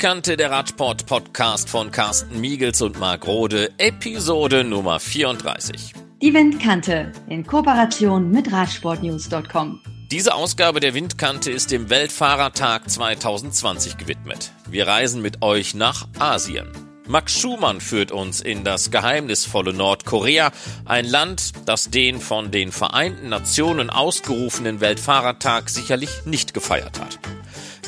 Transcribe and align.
Windkante, 0.00 0.38
der 0.38 0.50
Radsport-Podcast 0.50 1.68
von 1.68 1.90
Carsten 1.90 2.40
Miegels 2.40 2.80
und 2.80 2.98
Marc 2.98 3.26
Rode, 3.26 3.70
Episode 3.76 4.64
Nummer 4.64 4.98
34. 4.98 5.92
Die 6.22 6.32
Windkante 6.32 7.12
in 7.28 7.46
Kooperation 7.46 8.30
mit 8.30 8.50
Radsportnews.com. 8.50 9.78
Diese 10.10 10.32
Ausgabe 10.32 10.80
der 10.80 10.94
Windkante 10.94 11.50
ist 11.50 11.70
dem 11.70 11.90
Weltfahrertag 11.90 12.88
2020 12.88 13.98
gewidmet. 13.98 14.52
Wir 14.70 14.86
reisen 14.86 15.20
mit 15.20 15.42
euch 15.42 15.74
nach 15.74 16.08
Asien. 16.18 16.72
Max 17.06 17.38
Schumann 17.38 17.82
führt 17.82 18.10
uns 18.10 18.40
in 18.40 18.64
das 18.64 18.90
geheimnisvolle 18.90 19.74
Nordkorea, 19.74 20.50
ein 20.86 21.04
Land, 21.04 21.52
das 21.66 21.90
den 21.90 22.20
von 22.20 22.50
den 22.50 22.72
Vereinten 22.72 23.28
Nationen 23.28 23.90
ausgerufenen 23.90 24.80
Weltfahrertag 24.80 25.68
sicherlich 25.68 26.24
nicht 26.24 26.54
gefeiert 26.54 26.98
hat. 26.98 27.18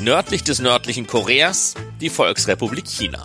Nördlich 0.01 0.43
des 0.43 0.59
nördlichen 0.59 1.07
Koreas 1.07 1.75
die 2.01 2.11
Volksrepublik 2.11 2.87
China. 2.87 3.25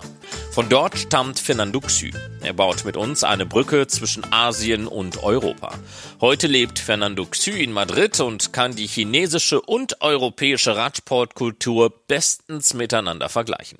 Von 0.52 0.68
dort 0.68 0.98
stammt 0.98 1.38
Fernando 1.38 1.80
Xu. 1.80 2.10
Er 2.40 2.52
baut 2.52 2.84
mit 2.84 2.96
uns 2.96 3.24
eine 3.24 3.46
Brücke 3.46 3.86
zwischen 3.86 4.24
Asien 4.32 4.86
und 4.86 5.22
Europa. 5.22 5.72
Heute 6.20 6.46
lebt 6.46 6.78
Fernando 6.78 7.24
Xu 7.24 7.50
in 7.50 7.72
Madrid 7.72 8.20
und 8.20 8.52
kann 8.52 8.76
die 8.76 8.86
chinesische 8.86 9.60
und 9.60 10.00
europäische 10.00 10.76
Radsportkultur 10.76 11.92
bestens 12.06 12.74
miteinander 12.74 13.28
vergleichen. 13.28 13.78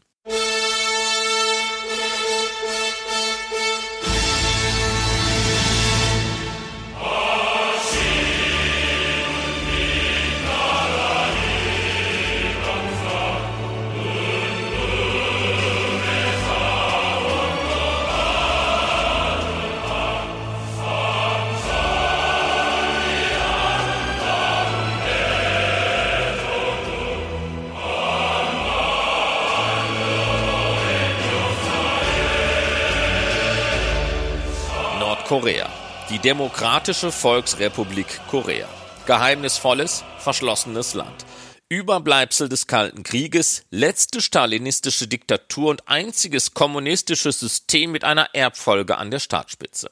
Korea. 35.29 35.69
Die 36.09 36.21
Demokratische 36.21 37.13
Volksrepublik 37.13 38.19
Korea. 38.31 38.67
Geheimnisvolles, 39.05 40.03
verschlossenes 40.19 40.95
Land. 40.95 41.27
Überbleibsel 41.69 42.49
des 42.49 42.67
Kalten 42.67 43.03
Krieges, 43.03 43.65
letzte 43.71 44.23
stalinistische 44.23 45.07
Diktatur 45.07 45.69
und 45.69 45.87
einziges 45.87 46.55
kommunistisches 46.55 47.41
System 47.41 47.93
mit 47.93 48.05
einer 48.05 48.35
Erbfolge 48.35 48.97
an 48.97 49.11
der 49.11 49.19
Staatsspitze. 49.19 49.91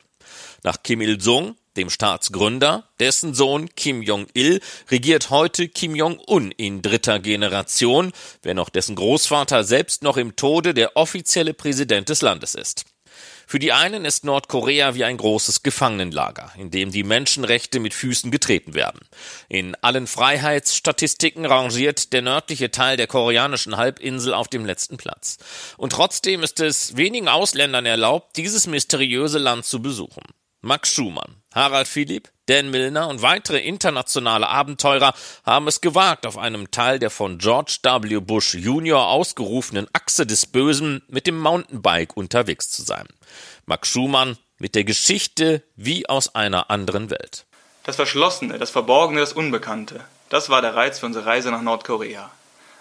Nach 0.62 0.82
Kim 0.82 1.02
Il-sung, 1.02 1.56
dem 1.76 1.90
Staatsgründer, 1.90 2.88
dessen 2.98 3.34
Sohn 3.34 3.68
Kim 3.74 4.00
Jong-il 4.00 4.62
regiert 4.90 5.28
heute 5.28 5.68
Kim 5.68 5.94
Jong-un 5.94 6.50
in 6.52 6.80
dritter 6.80 7.18
Generation, 7.18 8.12
wenn 8.40 8.58
auch 8.58 8.70
dessen 8.70 8.96
Großvater 8.96 9.64
selbst 9.64 10.02
noch 10.02 10.16
im 10.16 10.34
Tode 10.34 10.72
der 10.72 10.96
offizielle 10.96 11.52
Präsident 11.52 12.08
des 12.08 12.22
Landes 12.22 12.54
ist. 12.54 12.86
Für 13.48 13.60
die 13.60 13.72
einen 13.72 14.04
ist 14.04 14.24
Nordkorea 14.24 14.96
wie 14.96 15.04
ein 15.04 15.16
großes 15.16 15.62
Gefangenenlager, 15.62 16.50
in 16.58 16.72
dem 16.72 16.90
die 16.90 17.04
Menschenrechte 17.04 17.78
mit 17.78 17.94
Füßen 17.94 18.32
getreten 18.32 18.74
werden. 18.74 19.00
In 19.48 19.76
allen 19.82 20.08
Freiheitsstatistiken 20.08 21.46
rangiert 21.46 22.12
der 22.12 22.22
nördliche 22.22 22.72
Teil 22.72 22.96
der 22.96 23.06
koreanischen 23.06 23.76
Halbinsel 23.76 24.34
auf 24.34 24.48
dem 24.48 24.66
letzten 24.66 24.96
Platz. 24.96 25.38
Und 25.76 25.92
trotzdem 25.92 26.42
ist 26.42 26.58
es 26.58 26.96
wenigen 26.96 27.28
Ausländern 27.28 27.86
erlaubt, 27.86 28.36
dieses 28.36 28.66
mysteriöse 28.66 29.38
Land 29.38 29.64
zu 29.64 29.80
besuchen. 29.80 30.24
Max 30.66 30.92
Schumann, 30.92 31.36
Harald 31.54 31.86
Philipp, 31.86 32.28
Dan 32.46 32.72
Milner 32.72 33.06
und 33.06 33.22
weitere 33.22 33.60
internationale 33.60 34.48
Abenteurer 34.48 35.14
haben 35.44 35.68
es 35.68 35.80
gewagt, 35.80 36.26
auf 36.26 36.36
einem 36.36 36.72
Teil 36.72 36.98
der 36.98 37.10
von 37.10 37.38
George 37.38 37.78
W. 37.84 38.18
Bush 38.18 38.54
Jr. 38.54 39.06
ausgerufenen 39.06 39.86
Achse 39.92 40.26
des 40.26 40.44
Bösen 40.44 41.02
mit 41.06 41.28
dem 41.28 41.38
Mountainbike 41.38 42.16
unterwegs 42.16 42.68
zu 42.68 42.82
sein. 42.82 43.06
Max 43.64 43.88
Schumann 43.88 44.38
mit 44.58 44.74
der 44.74 44.82
Geschichte 44.82 45.62
wie 45.76 46.08
aus 46.08 46.34
einer 46.34 46.68
anderen 46.68 47.10
Welt. 47.10 47.46
Das 47.84 47.94
Verschlossene, 47.94 48.58
das 48.58 48.70
Verborgene, 48.70 49.20
das 49.20 49.34
Unbekannte, 49.34 50.04
das 50.30 50.50
war 50.50 50.62
der 50.62 50.74
Reiz 50.74 50.98
für 50.98 51.06
unsere 51.06 51.26
Reise 51.26 51.52
nach 51.52 51.62
Nordkorea. 51.62 52.28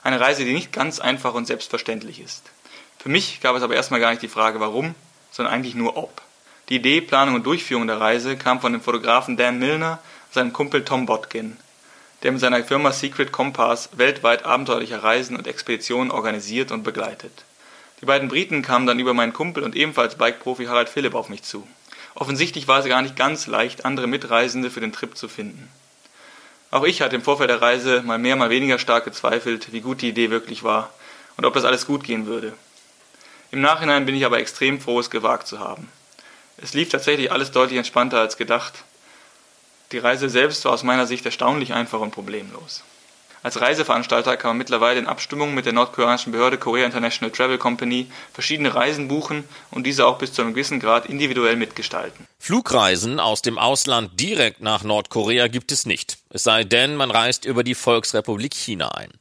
Eine 0.01 0.19
Reise, 0.19 0.43
die 0.43 0.53
nicht 0.53 0.73
ganz 0.73 0.99
einfach 0.99 1.35
und 1.35 1.45
selbstverständlich 1.45 2.19
ist. 2.19 2.49
Für 2.97 3.09
mich 3.09 3.41
gab 3.41 3.55
es 3.55 3.61
aber 3.61 3.75
erstmal 3.75 3.99
gar 3.99 4.09
nicht 4.09 4.23
die 4.23 4.27
Frage 4.27 4.59
warum, 4.59 4.95
sondern 5.31 5.53
eigentlich 5.53 5.75
nur 5.75 5.97
ob. 5.97 6.24
Die 6.69 6.77
Idee, 6.77 7.01
Planung 7.01 7.35
und 7.35 7.45
Durchführung 7.45 7.85
der 7.85 7.99
Reise 7.99 8.37
kam 8.37 8.59
von 8.59 8.71
dem 8.73 8.81
Fotografen 8.81 9.37
Dan 9.37 9.59
Milner 9.59 9.99
und 10.27 10.33
seinem 10.33 10.53
Kumpel 10.53 10.83
Tom 10.83 11.05
Botkin, 11.05 11.57
der 12.23 12.31
mit 12.31 12.41
seiner 12.41 12.63
Firma 12.63 12.91
Secret 12.91 13.31
Compass 13.31 13.89
weltweit 13.93 14.45
abenteuerliche 14.45 15.03
Reisen 15.03 15.37
und 15.37 15.45
Expeditionen 15.45 16.09
organisiert 16.09 16.71
und 16.71 16.83
begleitet. 16.83 17.45
Die 18.01 18.07
beiden 18.07 18.29
Briten 18.29 18.63
kamen 18.63 18.87
dann 18.87 18.97
über 18.97 19.13
meinen 19.13 19.31
Kumpel 19.31 19.63
und 19.63 19.75
ebenfalls 19.75 20.15
Bike-Profi 20.15 20.65
Harald 20.65 20.89
Philipp 20.89 21.13
auf 21.13 21.29
mich 21.29 21.43
zu. 21.43 21.67
Offensichtlich 22.15 22.67
war 22.67 22.79
es 22.79 22.85
gar 22.85 23.03
nicht 23.03 23.15
ganz 23.15 23.45
leicht, 23.45 23.85
andere 23.85 24.07
Mitreisende 24.07 24.71
für 24.71 24.79
den 24.79 24.91
Trip 24.91 25.15
zu 25.15 25.27
finden. 25.27 25.69
Auch 26.71 26.83
ich 26.83 27.03
hatte 27.03 27.15
im 27.15 27.21
Vorfeld 27.21 27.51
der 27.51 27.61
Reise 27.61 28.01
mal 28.01 28.17
mehr, 28.17 28.35
mal 28.35 28.49
weniger 28.49 28.79
stark 28.79 29.05
gezweifelt, 29.05 29.71
wie 29.71 29.81
gut 29.81 30.01
die 30.01 30.09
Idee 30.09 30.31
wirklich 30.31 30.63
war 30.63 30.91
und 31.37 31.45
ob 31.45 31.53
das 31.53 31.63
alles 31.63 31.85
gut 31.85 32.03
gehen 32.03 32.25
würde. 32.25 32.53
Im 33.51 33.61
Nachhinein 33.61 34.07
bin 34.07 34.15
ich 34.15 34.25
aber 34.25 34.39
extrem 34.39 34.81
froh, 34.81 34.99
es 34.99 35.11
gewagt 35.11 35.45
zu 35.47 35.59
haben. 35.59 35.89
Es 36.57 36.73
lief 36.73 36.89
tatsächlich 36.89 37.31
alles 37.31 37.51
deutlich 37.51 37.77
entspannter 37.77 38.19
als 38.19 38.37
gedacht. 38.37 38.73
Die 39.91 39.97
Reise 39.97 40.29
selbst 40.29 40.65
war 40.65 40.73
aus 40.73 40.83
meiner 40.83 41.05
Sicht 41.05 41.25
erstaunlich 41.25 41.73
einfach 41.73 41.99
und 41.99 42.11
problemlos. 42.11 42.83
Als 43.45 43.61
Reiseveranstalter 43.61 44.37
kann 44.37 44.49
man 44.49 44.57
mittlerweile 44.57 44.97
in 44.97 45.05
Abstimmung 45.05 45.53
mit 45.53 45.67
der 45.67 45.73
nordkoreanischen 45.73 46.31
Behörde 46.31 46.57
Korea 46.57 46.83
International 46.83 47.29
Travel 47.29 47.59
Company 47.59 48.07
verschiedene 48.33 48.73
Reisen 48.73 49.07
buchen 49.07 49.43
und 49.69 49.85
diese 49.85 50.07
auch 50.07 50.17
bis 50.17 50.33
zu 50.33 50.41
einem 50.41 50.55
gewissen 50.55 50.79
Grad 50.79 51.05
individuell 51.05 51.55
mitgestalten. 51.55 52.25
Flugreisen 52.39 53.19
aus 53.19 53.43
dem 53.43 53.59
Ausland 53.59 54.19
direkt 54.19 54.61
nach 54.61 54.83
Nordkorea 54.83 55.47
gibt 55.47 55.71
es 55.71 55.85
nicht. 55.85 56.17
Es 56.31 56.41
sei 56.41 56.63
denn, 56.63 56.95
man 56.95 57.11
reist 57.11 57.45
über 57.45 57.63
die 57.63 57.75
Volksrepublik 57.75 58.55
China 58.55 58.95
ein. 58.95 59.11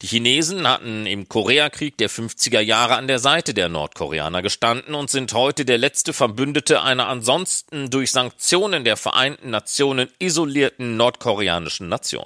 Die 0.00 0.06
Chinesen 0.06 0.66
hatten 0.66 1.04
im 1.04 1.28
Koreakrieg 1.28 1.98
der 1.98 2.08
50er 2.08 2.60
Jahre 2.60 2.96
an 2.96 3.06
der 3.06 3.18
Seite 3.18 3.52
der 3.52 3.68
Nordkoreaner 3.68 4.40
gestanden 4.40 4.94
und 4.94 5.10
sind 5.10 5.34
heute 5.34 5.66
der 5.66 5.76
letzte 5.76 6.14
Verbündete 6.14 6.80
einer 6.80 7.08
ansonsten 7.08 7.90
durch 7.90 8.12
Sanktionen 8.12 8.84
der 8.84 8.96
Vereinten 8.96 9.50
Nationen 9.50 10.08
isolierten 10.18 10.96
nordkoreanischen 10.96 11.90
Nation. 11.90 12.24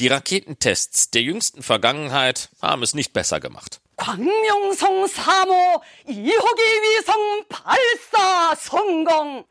Die 0.00 0.08
Raketentests 0.08 1.10
der 1.10 1.22
jüngsten 1.22 1.62
Vergangenheit 1.62 2.48
haben 2.60 2.82
es 2.82 2.94
nicht 2.94 3.12
besser 3.12 3.40
gemacht. 3.40 3.80
광명성 3.96 5.04
3호 5.04 5.80
2호기 6.08 6.82
위성 6.82 7.44
발사 7.48 8.54
성공! 8.56 9.44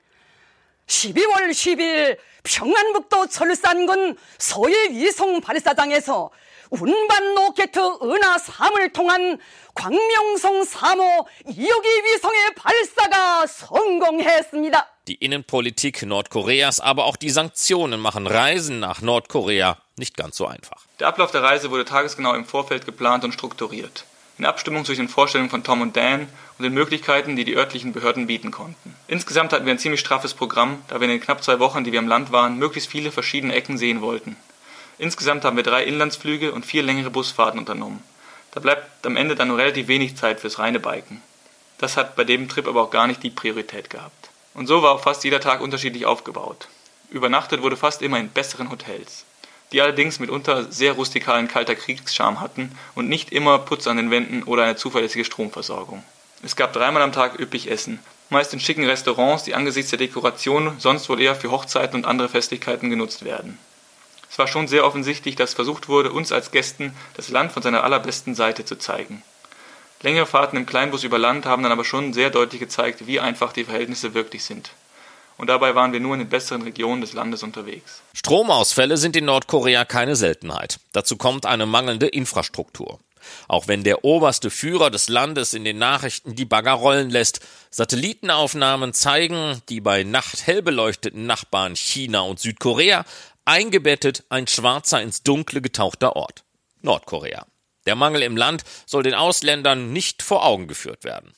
12월 0.87 1.49
10일 1.51 2.17
평안북도 2.43 3.27
철산군 3.27 4.17
소해 4.37 4.89
위성 4.91 5.39
발사장에서 5.39 6.29
운반 6.71 7.35
로켓 7.35 7.75
은하 7.77 8.37
3을 8.37 8.91
통한 8.93 9.37
광명성 9.75 10.63
3호 10.63 11.25
2호기 11.47 12.03
위성의 12.03 12.55
발사가 12.55 13.47
성공했습니다. 13.47 14.89
Die 15.07 15.17
Innenpolitik 15.19 16.03
Nordkoreas, 16.03 16.79
aber 16.79 17.05
auch 17.05 17.17
die 17.17 17.29
Sanktionen 17.29 17.99
machen 17.99 18.25
Reisen 18.25 18.79
nach 18.79 19.01
Nordkorea 19.01 19.77
nicht 19.98 20.16
ganz 20.16 20.36
so 20.36 20.46
einfach. 20.46 20.82
Der 21.00 21.08
Ablauf 21.08 21.30
der 21.30 21.42
Reise 21.42 21.70
wurde 21.70 21.84
tagesgenau 21.84 22.34
im 22.34 22.44
Vorfeld 22.44 22.86
geplant 22.86 23.24
und 23.24 23.32
strukturiert. 23.32 24.04
In 24.38 24.44
Abstimmung 24.44 24.84
zwischen 24.84 25.06
den 25.06 25.08
Vorstellungen 25.08 25.50
von 25.50 25.64
Tom 25.64 25.80
und 25.80 25.96
Dan 25.96 26.28
und 26.58 26.62
den 26.62 26.72
Möglichkeiten, 26.72 27.34
die 27.34 27.44
die 27.44 27.56
örtlichen 27.56 27.92
Behörden 27.92 28.28
bieten 28.28 28.52
konnten. 28.52 28.94
Insgesamt 29.08 29.52
hatten 29.52 29.66
wir 29.66 29.72
ein 29.72 29.80
ziemlich 29.80 30.00
straffes 30.00 30.32
Programm, 30.32 30.80
da 30.86 31.00
wir 31.00 31.06
in 31.06 31.10
den 31.10 31.20
knapp 31.20 31.42
zwei 31.42 31.58
Wochen, 31.58 31.82
die 31.82 31.90
wir 31.90 31.98
im 31.98 32.06
Land 32.06 32.30
waren, 32.30 32.56
möglichst 32.56 32.88
viele 32.88 33.10
verschiedene 33.10 33.54
Ecken 33.54 33.78
sehen 33.78 34.00
wollten. 34.00 34.36
Insgesamt 34.98 35.44
haben 35.44 35.56
wir 35.56 35.64
drei 35.64 35.84
Inlandsflüge 35.84 36.52
und 36.52 36.66
vier 36.66 36.82
längere 36.84 37.10
Busfahrten 37.10 37.58
unternommen. 37.58 38.02
Da 38.52 38.60
bleibt 38.60 39.04
am 39.06 39.16
Ende 39.16 39.34
dann 39.34 39.48
nur 39.48 39.58
relativ 39.58 39.88
wenig 39.88 40.16
Zeit 40.16 40.40
fürs 40.40 40.58
reine 40.58 40.80
Biken. 40.80 41.22
Das 41.78 41.96
hat 41.96 42.16
bei 42.16 42.24
dem 42.24 42.48
Trip 42.48 42.66
aber 42.66 42.82
auch 42.82 42.90
gar 42.90 43.06
nicht 43.06 43.22
die 43.22 43.30
Priorität 43.30 43.90
gehabt. 43.90 44.30
Und 44.54 44.66
so 44.66 44.82
war 44.82 44.92
auch 44.92 45.02
fast 45.02 45.22
jeder 45.22 45.40
Tag 45.40 45.60
unterschiedlich 45.60 46.06
aufgebaut. 46.06 46.68
Übernachtet 47.10 47.62
wurde 47.62 47.76
fast 47.76 48.02
immer 48.02 48.18
in 48.18 48.30
besseren 48.30 48.70
Hotels, 48.70 49.24
die 49.72 49.80
allerdings 49.80 50.18
mitunter 50.18 50.70
sehr 50.70 50.92
rustikalen 50.92 51.48
kalter 51.48 51.74
Kriegscharme 51.74 52.40
hatten 52.40 52.72
und 52.94 53.08
nicht 53.08 53.32
immer 53.32 53.58
Putz 53.58 53.86
an 53.86 53.96
den 53.96 54.10
Wänden 54.10 54.42
oder 54.42 54.64
eine 54.64 54.76
zuverlässige 54.76 55.24
Stromversorgung. 55.24 56.02
Es 56.42 56.56
gab 56.56 56.72
dreimal 56.72 57.02
am 57.02 57.12
Tag 57.12 57.38
üppig 57.38 57.70
Essen, 57.70 57.98
meist 58.30 58.52
in 58.52 58.60
schicken 58.60 58.84
Restaurants, 58.84 59.44
die 59.44 59.54
angesichts 59.54 59.90
der 59.90 59.98
Dekoration 59.98 60.76
sonst 60.78 61.08
wohl 61.08 61.20
eher 61.20 61.34
für 61.34 61.50
Hochzeiten 61.50 61.96
und 61.96 62.06
andere 62.06 62.28
Festlichkeiten 62.28 62.90
genutzt 62.90 63.24
werden. 63.24 63.58
Es 64.30 64.38
war 64.38 64.46
schon 64.46 64.68
sehr 64.68 64.84
offensichtlich, 64.84 65.36
dass 65.36 65.54
versucht 65.54 65.88
wurde, 65.88 66.12
uns 66.12 66.32
als 66.32 66.50
Gästen 66.50 66.94
das 67.14 67.28
Land 67.28 67.52
von 67.52 67.62
seiner 67.62 67.82
allerbesten 67.82 68.34
Seite 68.34 68.64
zu 68.64 68.76
zeigen. 68.76 69.22
Längere 70.02 70.26
Fahrten 70.26 70.56
im 70.56 70.66
Kleinbus 70.66 71.02
über 71.02 71.18
Land 71.18 71.44
haben 71.44 71.62
dann 71.62 71.72
aber 71.72 71.84
schon 71.84 72.12
sehr 72.12 72.30
deutlich 72.30 72.60
gezeigt, 72.60 73.06
wie 73.06 73.18
einfach 73.18 73.52
die 73.52 73.64
Verhältnisse 73.64 74.14
wirklich 74.14 74.44
sind. 74.44 74.70
Und 75.38 75.46
dabei 75.46 75.74
waren 75.74 75.92
wir 75.92 76.00
nur 76.00 76.14
in 76.14 76.20
den 76.20 76.28
besseren 76.28 76.62
Regionen 76.62 77.00
des 77.00 77.12
Landes 77.12 77.42
unterwegs. 77.42 78.02
Stromausfälle 78.12 78.96
sind 78.96 79.16
in 79.16 79.24
Nordkorea 79.24 79.84
keine 79.84 80.16
Seltenheit. 80.16 80.80
Dazu 80.92 81.16
kommt 81.16 81.46
eine 81.46 81.64
mangelnde 81.64 82.08
Infrastruktur. 82.08 82.98
Auch 83.46 83.68
wenn 83.68 83.84
der 83.84 84.04
oberste 84.04 84.50
Führer 84.50 84.90
des 84.90 85.08
Landes 85.08 85.54
in 85.54 85.64
den 85.64 85.78
Nachrichten 85.78 86.34
die 86.34 86.44
Bagger 86.44 86.72
rollen 86.72 87.10
lässt, 87.10 87.40
Satellitenaufnahmen 87.70 88.92
zeigen 88.94 89.62
die 89.68 89.80
bei 89.80 90.02
Nacht 90.02 90.46
hell 90.46 90.62
beleuchteten 90.62 91.26
Nachbarn 91.26 91.76
China 91.76 92.20
und 92.20 92.40
Südkorea 92.40 93.04
eingebettet 93.44 94.24
ein 94.28 94.46
schwarzer 94.46 95.00
ins 95.00 95.22
Dunkle 95.22 95.62
getauchter 95.62 96.16
Ort. 96.16 96.44
Nordkorea. 96.82 97.46
Der 97.86 97.94
Mangel 97.94 98.22
im 98.22 98.36
Land 98.36 98.64
soll 98.86 99.02
den 99.02 99.14
Ausländern 99.14 99.92
nicht 99.92 100.22
vor 100.22 100.44
Augen 100.44 100.68
geführt 100.68 101.04
werden. 101.04 101.32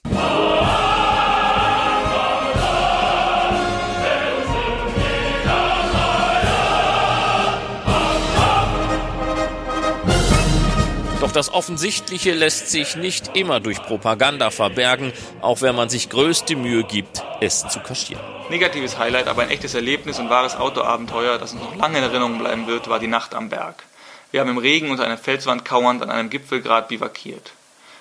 Doch 11.31 11.35
das 11.37 11.55
Offensichtliche 11.55 12.33
lässt 12.33 12.73
sich 12.73 12.97
nicht 12.97 13.37
immer 13.37 13.61
durch 13.61 13.81
Propaganda 13.81 14.51
verbergen, 14.51 15.13
auch 15.41 15.63
wenn 15.63 15.77
man 15.77 15.89
sich 15.89 16.09
größte 16.09 16.57
Mühe 16.57 16.83
gibt, 16.83 17.23
es 17.41 17.69
zu 17.69 17.79
kaschieren. 17.79 18.21
Negatives 18.49 18.99
Highlight, 18.99 19.29
aber 19.29 19.43
ein 19.43 19.51
echtes 19.51 19.75
Erlebnis 19.75 20.19
und 20.19 20.29
wahres 20.29 20.57
Autoabenteuer, 20.57 21.39
das 21.39 21.53
uns 21.53 21.63
noch 21.63 21.77
lange 21.77 21.99
in 21.99 22.03
Erinnerung 22.03 22.39
bleiben 22.39 22.67
wird, 22.67 22.89
war 22.89 22.99
die 22.99 23.07
Nacht 23.07 23.37
am 23.37 23.49
Berg. 23.49 23.85
Wir 24.33 24.41
haben 24.41 24.51
im 24.51 24.59
Regen 24.59 24.91
unter 24.91 25.05
einer 25.05 25.17
Felswand 25.17 25.65
kauernd 25.65 26.03
an 26.03 26.11
einem 26.11 26.31
Gipfelgrat 26.31 26.89
bivakiert. 26.89 27.53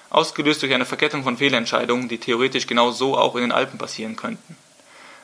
Ausgelöst 0.10 0.64
durch 0.64 0.74
eine 0.74 0.88
Verkettung 0.88 1.22
von 1.22 1.38
Fehlentscheidungen, 1.38 2.10
die 2.10 2.18
theoretisch 2.18 2.66
genau 2.66 2.90
so 2.90 3.16
auch 3.16 3.36
in 3.36 3.42
den 3.42 3.52
Alpen 3.52 3.78
passieren 3.78 4.16
könnten. 4.16 4.58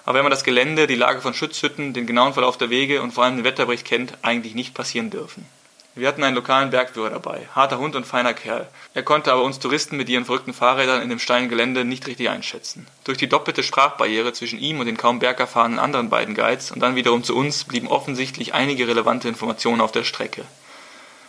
Aber 0.06 0.20
wenn 0.20 0.26
man 0.26 0.32
das 0.32 0.44
Gelände, 0.44 0.86
die 0.86 0.94
Lage 0.94 1.22
von 1.22 1.34
Schutzhütten, 1.34 1.94
den 1.94 2.06
genauen 2.06 2.34
Verlauf 2.34 2.60
der 2.60 2.70
Wege 2.70 3.02
und 3.02 3.16
vor 3.16 3.24
allem 3.24 3.38
den 3.38 3.46
Wetterbericht 3.46 3.84
kennt, 3.84 4.14
eigentlich 4.22 4.54
nicht 4.54 4.76
passieren 4.76 5.10
dürfen. 5.10 5.48
Wir 5.98 6.10
hatten 6.10 6.24
einen 6.24 6.36
lokalen 6.36 6.72
Bergführer 6.72 7.10
dabei, 7.10 7.48
harter 7.56 7.78
Hund 7.78 7.96
und 7.96 8.06
feiner 8.06 8.34
Kerl. 8.34 8.68
Er 8.94 9.04
konnte 9.04 9.32
aber 9.32 9.44
uns 9.44 9.60
Touristen 9.60 9.96
mit 9.96 10.10
ihren 10.10 10.26
verrückten 10.26 10.54
Fahrrädern 10.54 11.02
in 11.02 11.08
dem 11.08 11.20
steilen 11.20 11.48
Gelände 11.48 11.86
nicht 11.86 12.06
richtig 12.06 12.30
einschätzen. 12.30 12.86
Durch 13.06 13.18
die 13.18 13.30
doppelte 13.30 13.64
Sprachbarriere 13.64 14.34
zwischen 14.34 14.60
ihm 14.60 14.82
und 14.82 14.88
den 14.88 14.98
kaum 14.98 15.20
bergerfahrenen 15.20 15.80
anderen 15.80 16.10
beiden 16.10 16.36
Guides 16.36 16.72
und 16.72 16.82
dann 16.82 16.96
wiederum 16.96 17.24
zu 17.24 17.34
uns 17.34 17.64
blieben 17.64 17.88
offensichtlich 17.88 18.54
einige 18.54 18.90
relevante 18.90 19.30
Informationen 19.30 19.80
auf 19.80 19.94
der 19.94 20.04
Strecke. 20.04 20.44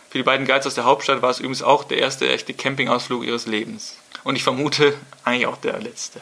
Für 0.09 0.17
die 0.17 0.23
beiden 0.23 0.45
Guides 0.45 0.67
aus 0.67 0.75
der 0.75 0.83
Hauptstadt 0.83 1.21
war 1.21 1.29
es 1.29 1.39
übrigens 1.39 1.63
auch 1.63 1.85
der 1.85 1.99
erste 1.99 2.29
echte 2.29 2.53
Campingausflug 2.53 3.25
ihres 3.25 3.45
Lebens. 3.45 3.97
Und 4.25 4.35
ich 4.35 4.43
vermute, 4.43 4.93
eigentlich 5.23 5.47
auch 5.47 5.57
der 5.57 5.79
letzte. 5.79 6.19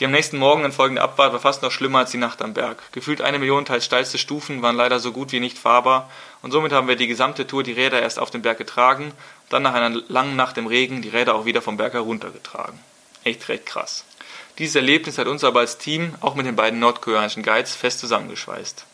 Die 0.00 0.04
am 0.04 0.10
nächsten 0.10 0.38
Morgen 0.38 0.72
folgende 0.72 1.02
Abfahrt 1.02 1.32
war 1.32 1.40
fast 1.40 1.62
noch 1.62 1.70
schlimmer 1.70 2.00
als 2.00 2.10
die 2.10 2.18
Nacht 2.18 2.42
am 2.42 2.52
Berg. 2.52 2.82
Gefühlt 2.90 3.20
eine 3.20 3.38
Million 3.38 3.64
teils 3.64 3.84
steilste 3.84 4.18
Stufen 4.18 4.60
waren 4.60 4.74
leider 4.74 4.98
so 4.98 5.12
gut 5.12 5.30
wie 5.30 5.38
nicht 5.38 5.56
fahrbar 5.56 6.10
und 6.42 6.50
somit 6.50 6.72
haben 6.72 6.88
wir 6.88 6.96
die 6.96 7.06
gesamte 7.06 7.46
Tour 7.46 7.62
die 7.62 7.72
Räder 7.72 8.02
erst 8.02 8.18
auf 8.18 8.30
den 8.30 8.42
Berg 8.42 8.58
getragen 8.58 9.12
dann 9.50 9.62
nach 9.62 9.74
einer 9.74 10.02
langen 10.08 10.36
Nacht 10.36 10.58
im 10.58 10.66
Regen 10.66 11.00
die 11.00 11.10
Räder 11.10 11.34
auch 11.34 11.44
wieder 11.44 11.62
vom 11.62 11.76
Berg 11.76 11.92
heruntergetragen. 11.92 12.78
Echt 13.22 13.48
recht 13.48 13.66
krass. 13.66 14.04
Dieses 14.58 14.74
Erlebnis 14.74 15.16
hat 15.18 15.28
uns 15.28 15.44
aber 15.44 15.60
als 15.60 15.78
Team, 15.78 16.14
auch 16.20 16.34
mit 16.34 16.46
den 16.46 16.56
beiden 16.56 16.78
nordkoreanischen 16.80 17.42
Guides, 17.42 17.74
fest 17.74 18.00
zusammengeschweißt. 18.00 18.84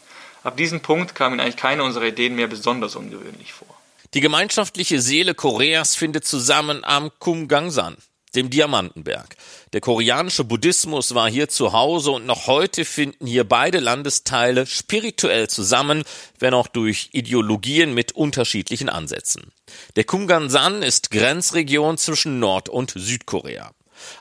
Ab 0.45 0.57
diesem 0.57 0.81
Punkt 0.81 1.15
kam 1.15 1.33
ihnen 1.33 1.41
eigentlich 1.41 1.57
keine 1.57 1.83
unserer 1.83 2.05
Ideen 2.05 2.35
mehr 2.35 2.47
besonders 2.47 2.97
ungewöhnlich 2.97 3.53
vor. 3.53 3.69
Die 4.15 4.21
gemeinschaftliche 4.21 5.01
Seele 5.01 5.35
Koreas 5.35 5.97
findet 5.97 6.27
zusammen 6.27 6.85
am 6.85 7.11
Kumgangsan 7.19 7.97
dem 8.35 8.51
Diamantenberg. 8.51 9.37
Der 9.73 9.81
koreanische 9.81 10.45
Buddhismus 10.45 11.15
war 11.15 11.31
hier 11.31 11.49
zu 11.49 11.73
Hause 11.73 12.13
und 12.13 12.27
noch 12.27 12.47
heute 12.47 12.85
finden 12.85 13.27
hier 13.27 13.45
beide 13.45 13.81
Landesteile 13.81 14.67
spirituell 14.67 15.49
zusammen, 15.49 16.05
wenn 16.39 16.55
auch 16.55 16.69
durch 16.69 17.11
Ideologien 17.13 17.95
mit 17.95 18.13
unterschiedlichen 18.13 18.89
Ansätzen. 18.89 19.53
Der 19.97 20.05
Kumgansan 20.05 20.83
ist 20.83 21.11
Grenzregion 21.11 21.99
zwischen 21.99 22.39
Nord- 22.39 22.69
und 22.69 22.93
Südkorea. 22.97 23.73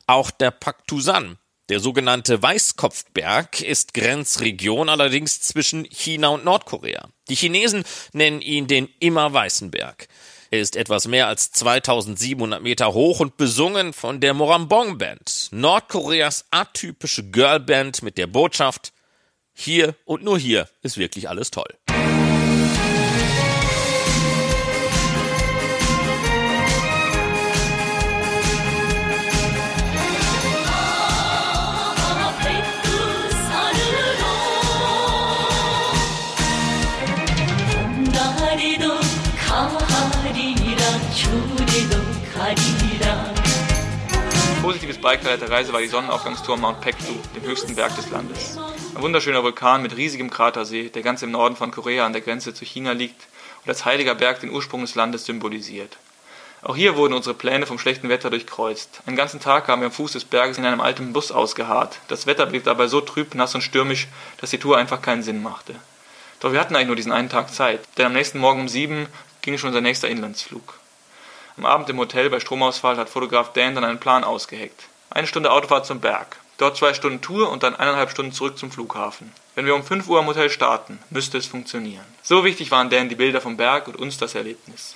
Auch 0.07 0.31
der 0.31 0.51
Paktusan, 0.51 1.37
der 1.69 1.79
sogenannte 1.79 2.41
Weißkopfberg, 2.41 3.61
ist 3.61 3.93
Grenzregion 3.93 4.89
allerdings 4.89 5.41
zwischen 5.41 5.85
China 5.85 6.29
und 6.29 6.43
Nordkorea. 6.43 7.09
Die 7.29 7.35
Chinesen 7.35 7.83
nennen 8.11 8.41
ihn 8.41 8.67
den 8.67 8.89
immer 8.99 9.31
weißen 9.31 9.71
Berg. 9.71 10.07
Er 10.51 10.59
ist 10.59 10.75
etwas 10.75 11.07
mehr 11.07 11.27
als 11.27 11.51
2700 11.51 12.61
Meter 12.61 12.93
hoch 12.93 13.19
und 13.19 13.37
besungen 13.37 13.93
von 13.93 14.19
der 14.19 14.33
Morambong 14.33 14.97
Band, 14.97 15.49
Nordkoreas 15.51 16.45
atypische 16.49 17.29
Girlband 17.29 18.01
mit 18.01 18.17
der 18.17 18.27
Botschaft, 18.27 18.91
hier 19.53 19.95
und 20.05 20.23
nur 20.23 20.39
hier 20.39 20.67
ist 20.81 20.97
wirklich 20.97 21.29
alles 21.29 21.51
toll. 21.51 21.77
Positives 44.69 45.01
Bike-Highlight 45.01 45.41
der 45.41 45.49
Reise 45.49 45.73
war 45.73 45.81
die 45.81 45.87
Sonnenaufgangstour 45.87 46.55
Mount 46.55 46.79
Pektu, 46.79 47.15
dem 47.35 47.41
höchsten 47.41 47.73
Berg 47.73 47.95
des 47.95 48.11
Landes. 48.11 48.55
Ein 48.93 49.01
wunderschöner 49.01 49.41
Vulkan 49.41 49.81
mit 49.81 49.97
riesigem 49.97 50.29
Kratersee, 50.29 50.89
der 50.89 51.01
ganz 51.01 51.23
im 51.23 51.31
Norden 51.31 51.55
von 51.55 51.71
Korea 51.71 52.05
an 52.05 52.13
der 52.13 52.21
Grenze 52.21 52.53
zu 52.53 52.65
China 52.65 52.91
liegt 52.91 53.25
und 53.63 53.69
als 53.69 53.85
heiliger 53.85 54.13
Berg 54.13 54.41
den 54.41 54.51
Ursprung 54.51 54.81
des 54.81 54.93
Landes 54.93 55.25
symbolisiert. 55.25 55.97
Auch 56.61 56.75
hier 56.75 56.95
wurden 56.95 57.15
unsere 57.15 57.33
Pläne 57.33 57.65
vom 57.65 57.79
schlechten 57.79 58.09
Wetter 58.09 58.29
durchkreuzt. 58.29 59.01
Einen 59.07 59.17
ganzen 59.17 59.39
Tag 59.39 59.67
haben 59.67 59.81
wir 59.81 59.87
am 59.87 59.91
Fuß 59.91 60.11
des 60.11 60.25
Berges 60.25 60.59
in 60.59 60.65
einem 60.67 60.81
alten 60.81 61.13
Bus 61.13 61.31
ausgeharrt. 61.31 61.97
Das 62.07 62.27
Wetter 62.27 62.45
blieb 62.45 62.65
dabei 62.65 62.85
so 62.85 63.01
trüb, 63.01 63.33
nass 63.33 63.55
und 63.55 63.61
stürmisch, 63.61 64.07
dass 64.37 64.51
die 64.51 64.59
Tour 64.59 64.77
einfach 64.77 65.01
keinen 65.01 65.23
Sinn 65.23 65.41
machte. 65.41 65.73
Doch 66.41 66.51
wir 66.51 66.59
hatten 66.59 66.75
eigentlich 66.75 66.87
nur 66.87 66.95
diesen 66.95 67.11
einen 67.11 67.29
Tag 67.29 67.51
Zeit, 67.51 67.79
denn 67.97 68.05
am 68.05 68.13
nächsten 68.13 68.37
Morgen 68.37 68.61
um 68.61 68.69
sieben 68.69 69.07
ging 69.41 69.57
schon 69.57 69.69
unser 69.69 69.81
nächster 69.81 70.09
Inlandsflug. 70.09 70.78
Am 71.59 71.65
Abend 71.65 71.89
im 71.89 71.97
Hotel 71.97 72.29
bei 72.29 72.39
Stromausfall 72.39 72.95
hat 72.95 73.09
Fotograf 73.09 73.51
Dan 73.51 73.75
dann 73.75 73.83
einen 73.83 73.99
Plan 73.99 74.23
ausgeheckt. 74.23 74.85
Eine 75.09 75.27
Stunde 75.27 75.51
Autofahrt 75.51 75.85
zum 75.85 75.99
Berg, 75.99 76.37
dort 76.57 76.77
zwei 76.77 76.93
Stunden 76.93 77.19
Tour 77.19 77.51
und 77.51 77.63
dann 77.63 77.75
eineinhalb 77.75 78.11
Stunden 78.11 78.31
zurück 78.31 78.57
zum 78.57 78.71
Flughafen. 78.71 79.33
Wenn 79.55 79.65
wir 79.65 79.75
um 79.75 79.83
5 79.83 80.07
Uhr 80.07 80.19
am 80.19 80.27
Hotel 80.27 80.49
starten, 80.49 80.99
müsste 81.09 81.37
es 81.37 81.47
funktionieren. 81.47 82.05
So 82.23 82.45
wichtig 82.45 82.71
waren 82.71 82.89
Dan 82.89 83.09
die 83.09 83.15
Bilder 83.15 83.41
vom 83.41 83.57
Berg 83.57 83.89
und 83.89 83.97
uns 83.97 84.17
das 84.17 84.35
Erlebnis. 84.35 84.95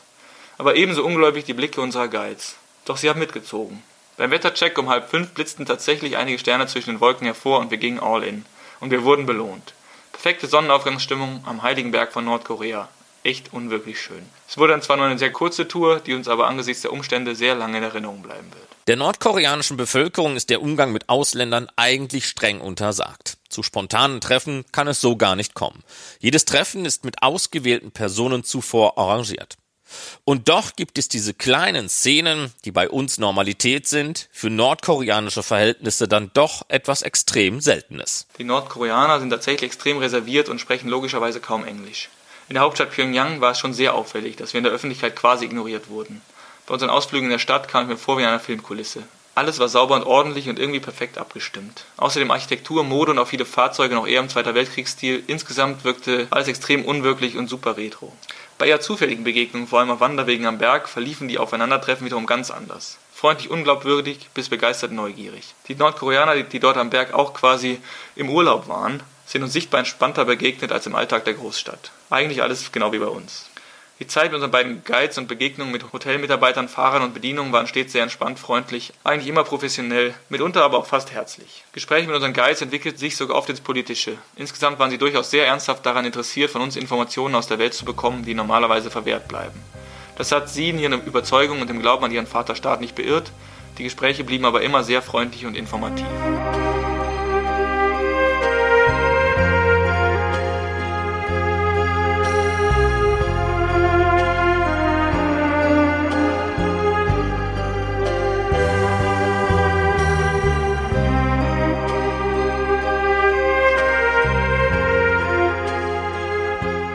Aber 0.58 0.78
ebenso 0.78 1.04
ungläubig 1.04 1.44
die 1.44 1.54
Blicke 1.54 1.82
unserer 1.82 2.08
Guides. 2.08 2.56
Doch 2.86 2.96
sie 2.96 3.10
haben 3.10 3.20
mitgezogen. 3.20 3.84
Beim 4.16 4.32
Wettercheck 4.32 4.78
um 4.78 4.88
halb 4.88 5.10
fünf 5.10 5.32
blitzten 5.32 5.66
tatsächlich 5.66 6.16
einige 6.16 6.40
Sterne 6.40 6.68
zwischen 6.68 6.92
den 6.92 7.02
Wolken 7.02 7.26
hervor 7.26 7.60
und 7.60 7.72
wir 7.72 7.78
gingen 7.78 8.00
all 8.00 8.24
in. 8.24 8.46
Und 8.80 8.92
wir 8.92 9.04
wurden 9.04 9.26
belohnt. 9.26 9.74
Perfekte 10.14 10.48
Sonnenaufgangsstimmung 10.48 11.44
am 11.46 11.62
Heiligen 11.62 11.92
Berg 11.92 12.14
von 12.14 12.24
Nordkorea 12.24 12.88
echt 13.24 13.54
unwirklich 13.54 14.02
schön. 14.02 14.26
Es 14.48 14.58
wurde 14.58 14.74
dann 14.74 14.82
zwar 14.82 14.98
nur 14.98 15.06
eine 15.06 15.18
sehr 15.18 15.32
kurze 15.32 15.68
Tour, 15.68 16.00
die 16.00 16.14
uns 16.14 16.28
aber 16.28 16.48
angesichts 16.48 16.82
der 16.82 16.94
Umstände 16.94 17.36
sehr 17.36 17.56
lange 17.56 17.78
in 17.78 17.84
Erinnerung 17.84 18.22
bleiben 18.22 18.48
wird. 18.52 18.68
Der 18.88 18.98
nordkoreanischen 18.98 19.78
Bevölkerung 19.78 20.36
ist 20.36 20.50
der 20.50 20.62
Umgang 20.62 20.92
mit 20.92 21.08
Ausländern 21.08 21.70
eigentlich 21.78 22.28
streng 22.28 22.60
untersagt. 22.60 23.38
Zu 23.48 23.64
spontanen 23.64 24.20
Treffen 24.20 24.66
kann 24.74 24.90
es 24.90 25.00
so 25.00 25.16
gar 25.16 25.38
nicht 25.38 25.54
kommen. 25.54 25.84
Jedes 26.20 26.44
Treffen 26.44 26.86
ist 26.86 27.06
mit 27.06 27.24
ausgewählten 27.24 27.92
Personen 27.92 28.44
zuvor 28.44 28.98
arrangiert. 28.98 29.56
Und 30.26 30.50
doch 30.50 30.76
gibt 30.76 30.98
es 30.98 31.08
diese 31.08 31.34
kleinen 31.34 31.88
Szenen, 31.88 32.52
die 32.66 32.72
bei 32.72 32.90
uns 32.90 33.20
Normalität 33.20 33.88
sind, 33.88 34.28
für 34.32 34.50
nordkoreanische 34.50 35.44
Verhältnisse 35.44 36.08
dann 36.08 36.32
doch 36.34 36.64
etwas 36.68 37.04
extrem 37.04 37.62
Seltenes. 37.62 38.28
Die 38.38 38.44
Nordkoreaner 38.44 39.20
sind 39.20 39.30
tatsächlich 39.30 39.72
extrem 39.72 39.98
reserviert 40.00 40.50
und 40.50 40.60
sprechen 40.60 40.90
logischerweise 40.90 41.40
kaum 41.40 41.64
Englisch. 41.64 42.10
In 42.50 42.56
der 42.56 42.64
Hauptstadt 42.64 42.92
Pyongyang 42.92 43.42
war 43.42 43.52
es 43.52 43.60
schon 43.60 43.74
sehr 43.74 43.94
auffällig, 43.94 44.36
dass 44.36 44.54
wir 44.54 44.60
in 44.60 44.66
der 44.66 44.74
Öffentlichkeit 44.74 45.16
quasi 45.16 45.46
ignoriert 45.46 45.90
wurden. 45.90 46.22
Bei 46.66 46.74
unseren 46.74 46.90
Ausflügen 46.90 47.26
in 47.26 47.32
der 47.32 47.40
Stadt 47.40 47.68
kam 47.68 47.84
ich 47.84 47.90
mir 47.90 47.98
vor 47.98 48.18
wie 48.18 48.22
in 48.22 48.28
einer 48.28 48.40
Filmkulisse. 48.40 49.04
Alles 49.36 49.58
war 49.58 49.68
sauber 49.68 49.96
und 49.96 50.04
ordentlich 50.04 50.48
und 50.48 50.60
irgendwie 50.60 50.80
perfekt 50.80 51.18
abgestimmt. 51.18 51.86
Außerdem 51.98 52.30
Architektur, 52.30 52.84
Mode 52.84 53.12
und 53.12 53.20
auch 53.20 53.28
viele 53.28 53.46
Fahrzeuge 53.46 53.96
noch 53.96 54.06
eher 54.06 54.20
im 54.20 54.30
Zweiter 54.30 54.54
Weltkriegsstil. 54.54 55.24
Insgesamt 55.26 55.84
wirkte 55.84 56.28
alles 56.30 56.48
extrem 56.48 56.86
unwirklich 56.86 57.36
und 57.36 57.50
super 57.50 57.76
retro. 57.76 58.14
Bei 58.60 58.68
eher 58.68 58.80
zufälligen 58.80 59.24
Begegnungen, 59.24 59.68
vor 59.68 59.80
allem 59.80 59.90
auf 59.90 60.02
Wanderwegen 60.02 60.46
am 60.46 60.60
Berg, 60.60 60.88
verliefen 60.88 61.28
die 61.28 61.40
Aufeinandertreffen 61.40 62.06
wiederum 62.06 62.28
ganz 62.28 62.52
anders. 62.52 63.00
Freundlich 63.12 63.50
unglaubwürdig 63.50 64.30
bis 64.36 64.50
begeistert 64.50 64.92
neugierig. 64.92 65.56
Die 65.68 65.76
Nordkoreaner, 65.76 66.44
die 66.44 66.60
dort 66.60 66.78
am 66.78 66.92
Berg 66.92 67.14
auch 67.14 67.34
quasi 67.34 67.80
im 68.16 68.30
Urlaub 68.30 68.68
waren, 68.68 69.02
sind 69.34 69.44
uns 69.44 69.54
sichtbar 69.54 69.80
entspannter 69.80 70.26
begegnet 70.26 70.72
als 70.72 70.86
im 70.86 70.96
Alltag 70.96 71.26
der 71.26 71.34
Großstadt. 71.34 71.92
Eigentlich 72.12 72.44
alles 72.44 72.72
genau 72.72 72.94
wie 72.94 73.00
bei 73.00 73.08
uns. 73.08 73.50
Die 74.00 74.06
Zeit 74.06 74.26
mit 74.26 74.36
unseren 74.36 74.52
beiden 74.52 74.84
Guides 74.84 75.18
und 75.18 75.28
Begegnungen 75.28 75.72
mit 75.72 75.92
Hotelmitarbeitern, 75.92 76.68
Fahrern 76.68 77.02
und 77.02 77.16
Bedienungen 77.16 77.52
waren 77.52 77.66
stets 77.66 77.94
sehr 77.94 78.04
entspannt, 78.04 78.38
freundlich, 78.38 78.94
eigentlich 79.04 79.28
immer 79.28 79.44
professionell, 79.44 80.14
mitunter 80.30 80.64
aber 80.64 80.78
auch 80.78 80.86
fast 80.86 81.12
herzlich. 81.12 81.64
Gespräche 81.74 82.06
mit 82.06 82.16
unseren 82.16 82.34
Guides 82.34 82.62
entwickelten 82.62 83.00
sich 83.00 83.18
sogar 83.18 83.36
oft 83.36 83.50
ins 83.50 83.62
Politische. 83.62 84.18
Insgesamt 84.36 84.78
waren 84.78 84.92
sie 84.92 85.00
durchaus 85.00 85.32
sehr 85.32 85.48
ernsthaft 85.48 85.84
daran 85.84 86.06
interessiert, 86.06 86.52
von 86.52 86.62
uns 86.62 86.76
Informationen 86.76 87.34
aus 87.34 87.48
der 87.48 87.58
Welt 87.58 87.74
zu 87.74 87.86
bekommen, 87.86 88.26
die 88.26 88.36
normalerweise 88.36 88.92
verwehrt 88.92 89.28
bleiben. 89.28 89.60
Das 90.16 90.32
hat 90.32 90.48
sie 90.48 90.70
in 90.70 90.80
ihrer 90.80 91.04
Überzeugung 91.04 91.60
und 91.62 91.72
im 91.72 91.82
Glauben 91.82 92.06
an 92.06 92.12
ihren 92.12 92.28
Vaterstaat 92.28 92.82
nicht 92.82 92.94
beirrt, 92.94 93.32
die 93.80 93.84
Gespräche 93.84 94.24
blieben 94.24 94.46
aber 94.46 94.62
immer 94.62 94.84
sehr 94.84 95.02
freundlich 95.02 95.48
und 95.48 95.58
informativ. 95.58 96.06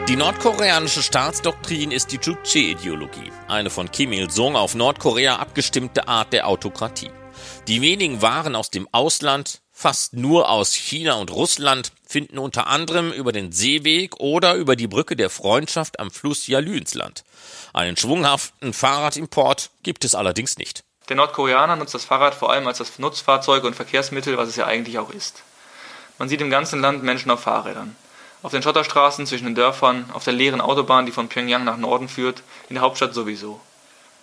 Die 0.09 0.15
nordkoreanische 0.15 1.03
Staatsdoktrin 1.03 1.91
ist 1.91 2.11
die 2.11 2.19
Juche-Ideologie, 2.19 3.31
eine 3.47 3.69
von 3.69 3.91
Kim 3.91 4.11
Il-sung 4.11 4.55
auf 4.55 4.73
Nordkorea 4.73 5.35
abgestimmte 5.35 6.07
Art 6.07 6.33
der 6.33 6.47
Autokratie. 6.47 7.11
Die 7.67 7.83
wenigen 7.83 8.19
Waren 8.23 8.55
aus 8.55 8.71
dem 8.71 8.89
Ausland, 8.91 9.61
fast 9.71 10.13
nur 10.15 10.49
aus 10.49 10.73
China 10.73 11.13
und 11.13 11.29
Russland, 11.29 11.91
finden 12.07 12.39
unter 12.39 12.65
anderem 12.65 13.11
über 13.11 13.31
den 13.31 13.51
Seeweg 13.51 14.19
oder 14.19 14.55
über 14.55 14.75
die 14.75 14.87
Brücke 14.87 15.15
der 15.15 15.29
Freundschaft 15.29 15.99
am 15.99 16.09
Fluss 16.09 16.47
Yalu 16.47 16.73
ins 16.73 16.95
Land. 16.95 17.23
Einen 17.73 17.95
schwunghaften 17.95 18.73
Fahrradimport 18.73 19.69
gibt 19.83 20.03
es 20.05 20.15
allerdings 20.15 20.57
nicht. 20.57 20.83
Der 21.09 21.17
Nordkoreaner 21.17 21.75
nutzt 21.75 21.93
das 21.93 22.05
Fahrrad 22.05 22.33
vor 22.33 22.51
allem 22.51 22.65
als 22.65 22.79
das 22.79 22.97
Nutzfahrzeug 22.97 23.63
und 23.63 23.75
Verkehrsmittel, 23.75 24.39
was 24.39 24.49
es 24.49 24.55
ja 24.55 24.65
eigentlich 24.65 24.97
auch 24.97 25.11
ist. 25.11 25.43
Man 26.17 26.29
sieht 26.29 26.41
im 26.41 26.49
ganzen 26.49 26.81
Land 26.81 27.03
Menschen 27.03 27.29
auf 27.29 27.41
Fahrrädern. 27.41 27.95
Auf 28.41 28.51
den 28.51 28.63
Schotterstraßen 28.63 29.25
zwischen 29.25 29.45
den 29.45 29.55
Dörfern, 29.55 30.09
auf 30.13 30.23
der 30.23 30.33
leeren 30.33 30.61
Autobahn, 30.61 31.05
die 31.05 31.11
von 31.11 31.27
Pyongyang 31.27 31.65
nach 31.65 31.77
Norden 31.77 32.07
führt, 32.07 32.41
in 32.69 32.75
der 32.75 32.83
Hauptstadt 32.83 33.13
sowieso. 33.13 33.59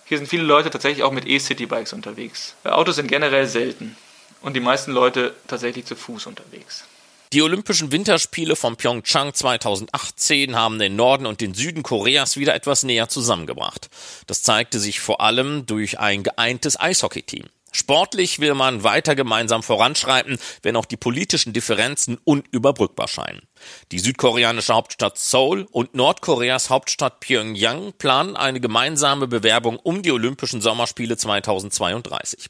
Hier 0.05 0.17
sind 0.17 0.27
viele 0.27 0.43
Leute 0.43 0.69
tatsächlich 0.69 1.03
auch 1.03 1.11
mit 1.11 1.27
E-City-Bikes 1.27 1.93
unterwegs. 1.93 2.55
Autos 2.63 2.95
sind 2.95 3.07
generell 3.07 3.45
selten 3.45 3.95
und 4.41 4.55
die 4.55 4.59
meisten 4.59 4.91
Leute 4.91 5.35
tatsächlich 5.47 5.85
zu 5.85 5.95
Fuß 5.95 6.25
unterwegs. 6.25 6.85
Die 7.33 7.41
Olympischen 7.41 7.91
Winterspiele 7.91 8.55
von 8.55 8.77
Pyeongchang 8.77 9.33
2018 9.33 10.55
haben 10.55 10.79
den 10.79 10.95
Norden 10.95 11.25
und 11.25 11.41
den 11.41 11.53
Süden 11.53 11.83
Koreas 11.83 12.37
wieder 12.37 12.55
etwas 12.55 12.83
näher 12.83 13.09
zusammengebracht. 13.09 13.89
Das 14.27 14.43
zeigte 14.43 14.79
sich 14.79 15.01
vor 15.01 15.19
allem 15.19 15.65
durch 15.65 15.99
ein 15.99 16.23
geeintes 16.23 16.79
Eishockeyteam. 16.79 17.47
Sportlich 17.71 18.39
will 18.39 18.53
man 18.53 18.83
weiter 18.83 19.15
gemeinsam 19.15 19.61
voranschreiten, 19.61 20.37
wenn 20.63 20.75
auch 20.75 20.85
die 20.85 20.97
politischen 20.97 21.53
Differenzen 21.53 22.17
unüberbrückbar 22.23 23.07
scheinen. 23.07 23.47
Die 23.91 23.99
südkoreanische 23.99 24.73
Hauptstadt 24.73 25.17
Seoul 25.17 25.67
und 25.71 25.93
Nordkoreas 25.93 26.69
Hauptstadt 26.69 27.19
Pyongyang 27.19 27.93
planen 27.97 28.35
eine 28.35 28.59
gemeinsame 28.59 29.27
Bewerbung 29.27 29.77
um 29.77 30.01
die 30.01 30.11
Olympischen 30.11 30.61
Sommerspiele 30.61 31.17
2032. 31.17 32.47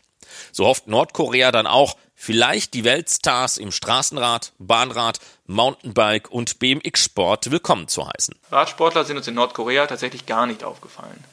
So 0.52 0.66
hofft 0.66 0.88
Nordkorea 0.88 1.52
dann 1.52 1.68
auch, 1.68 1.96
vielleicht 2.14 2.74
die 2.74 2.84
Weltstars 2.84 3.58
im 3.58 3.72
Straßenrad, 3.72 4.54
Bahnrad, 4.60 5.20
Mountainbike 5.46 6.30
und 6.32 6.60
BMX-Sport 6.60 7.52
willkommen 7.52 7.88
zu 7.88 8.08
heißen. 8.08 8.36
Radsportler 8.52 9.06
sind 9.06 9.18
uns 9.18 9.28
in 9.28 9.36
Nordkorea 9.36 9.88
tatsächlich 9.88 10.26
gar 10.26 10.46
nicht 10.46 10.64
aufgefallen. 10.64 11.24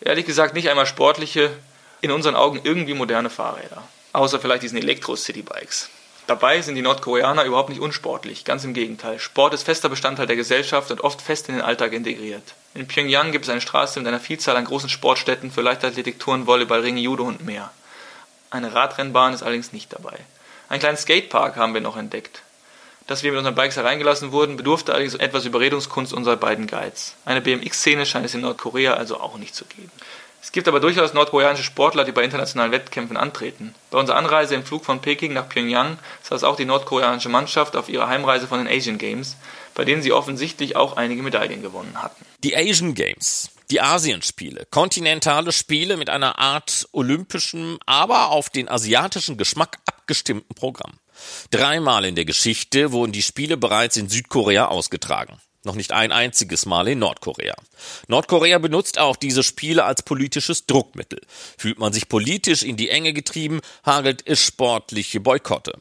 Ehrlich 0.00 0.26
gesagt 0.26 0.54
nicht 0.54 0.68
einmal 0.68 0.86
sportliche, 0.86 1.50
in 2.00 2.10
unseren 2.10 2.36
Augen 2.36 2.60
irgendwie 2.64 2.94
moderne 2.94 3.30
Fahrräder. 3.30 3.82
Außer 4.12 4.40
vielleicht 4.40 4.62
diesen 4.62 4.78
Elektro-City-Bikes. 4.78 5.90
Dabei 6.26 6.62
sind 6.62 6.76
die 6.76 6.82
Nordkoreaner 6.82 7.44
überhaupt 7.44 7.70
nicht 7.70 7.80
unsportlich, 7.80 8.44
ganz 8.44 8.64
im 8.64 8.72
Gegenteil. 8.72 9.18
Sport 9.18 9.52
ist 9.52 9.64
fester 9.64 9.88
Bestandteil 9.88 10.28
der 10.28 10.36
Gesellschaft 10.36 10.90
und 10.90 11.00
oft 11.00 11.20
fest 11.20 11.48
in 11.48 11.56
den 11.56 11.64
Alltag 11.64 11.92
integriert. 11.92 12.54
In 12.74 12.86
Pyongyang 12.86 13.32
gibt 13.32 13.46
es 13.46 13.50
eine 13.50 13.60
Straße 13.60 13.98
mit 13.98 14.06
einer 14.06 14.20
Vielzahl 14.20 14.56
an 14.56 14.64
großen 14.64 14.88
Sportstätten 14.88 15.50
für 15.50 15.60
Leichtathletik, 15.60 16.20
Touren, 16.20 16.46
Volleyball, 16.46 16.82
Ringe, 16.82 17.00
Judo 17.00 17.24
und 17.24 17.44
mehr. 17.44 17.72
Eine 18.50 18.74
Radrennbahn 18.74 19.34
ist 19.34 19.42
allerdings 19.42 19.72
nicht 19.72 19.92
dabei. 19.92 20.16
Einen 20.68 20.80
kleinen 20.80 20.96
Skatepark 20.96 21.56
haben 21.56 21.74
wir 21.74 21.80
noch 21.80 21.96
entdeckt. 21.96 22.42
Dass 23.08 23.24
wir 23.24 23.32
mit 23.32 23.38
unseren 23.38 23.56
Bikes 23.56 23.76
hereingelassen 23.76 24.30
wurden, 24.30 24.56
bedurfte 24.56 24.92
allerdings 24.92 25.16
etwas 25.16 25.44
Überredungskunst 25.46 26.12
unserer 26.12 26.36
beiden 26.36 26.68
Guides. 26.68 27.16
Eine 27.24 27.40
BMX-Szene 27.40 28.06
scheint 28.06 28.24
es 28.24 28.34
in 28.34 28.42
Nordkorea 28.42 28.94
also 28.94 29.18
auch 29.18 29.36
nicht 29.36 29.56
zu 29.56 29.64
geben. 29.64 29.90
Es 30.42 30.52
gibt 30.52 30.68
aber 30.68 30.80
durchaus 30.80 31.12
nordkoreanische 31.12 31.64
Sportler, 31.64 32.04
die 32.04 32.12
bei 32.12 32.22
internationalen 32.22 32.72
Wettkämpfen 32.72 33.16
antreten. 33.16 33.74
Bei 33.90 33.98
unserer 33.98 34.16
Anreise 34.16 34.54
im 34.54 34.64
Flug 34.64 34.84
von 34.84 35.00
Peking 35.00 35.34
nach 35.34 35.48
Pyongyang 35.48 35.98
saß 36.22 36.44
auch 36.44 36.56
die 36.56 36.64
nordkoreanische 36.64 37.28
Mannschaft 37.28 37.76
auf 37.76 37.88
ihrer 37.88 38.08
Heimreise 38.08 38.46
von 38.46 38.64
den 38.64 38.68
Asian 38.74 38.96
Games, 38.96 39.36
bei 39.74 39.84
denen 39.84 40.02
sie 40.02 40.12
offensichtlich 40.12 40.76
auch 40.76 40.96
einige 40.96 41.22
Medaillen 41.22 41.62
gewonnen 41.62 42.02
hatten. 42.02 42.24
Die 42.42 42.56
Asian 42.56 42.94
Games, 42.94 43.50
die 43.70 43.82
Asienspiele, 43.82 44.66
kontinentale 44.70 45.52
Spiele 45.52 45.98
mit 45.98 46.08
einer 46.08 46.38
Art 46.38 46.88
olympischem, 46.92 47.78
aber 47.84 48.30
auf 48.30 48.48
den 48.48 48.68
asiatischen 48.68 49.36
Geschmack 49.36 49.78
abgestimmten 49.86 50.54
Programm. 50.54 50.94
Dreimal 51.50 52.06
in 52.06 52.14
der 52.14 52.24
Geschichte 52.24 52.92
wurden 52.92 53.12
die 53.12 53.22
Spiele 53.22 53.58
bereits 53.58 53.98
in 53.98 54.08
Südkorea 54.08 54.68
ausgetragen. 54.68 55.38
Noch 55.64 55.74
nicht 55.74 55.92
ein 55.92 56.10
einziges 56.10 56.64
Mal 56.64 56.88
in 56.88 57.00
Nordkorea. 57.00 57.54
Nordkorea 58.08 58.58
benutzt 58.58 58.98
auch 58.98 59.16
diese 59.16 59.42
Spiele 59.42 59.84
als 59.84 60.02
politisches 60.02 60.64
Druckmittel. 60.64 61.20
Fühlt 61.58 61.78
man 61.78 61.92
sich 61.92 62.08
politisch 62.08 62.62
in 62.62 62.78
die 62.78 62.88
Enge 62.88 63.12
getrieben, 63.12 63.60
hagelt 63.84 64.22
es 64.26 64.40
sportliche 64.40 65.20
Boykotte. 65.20 65.78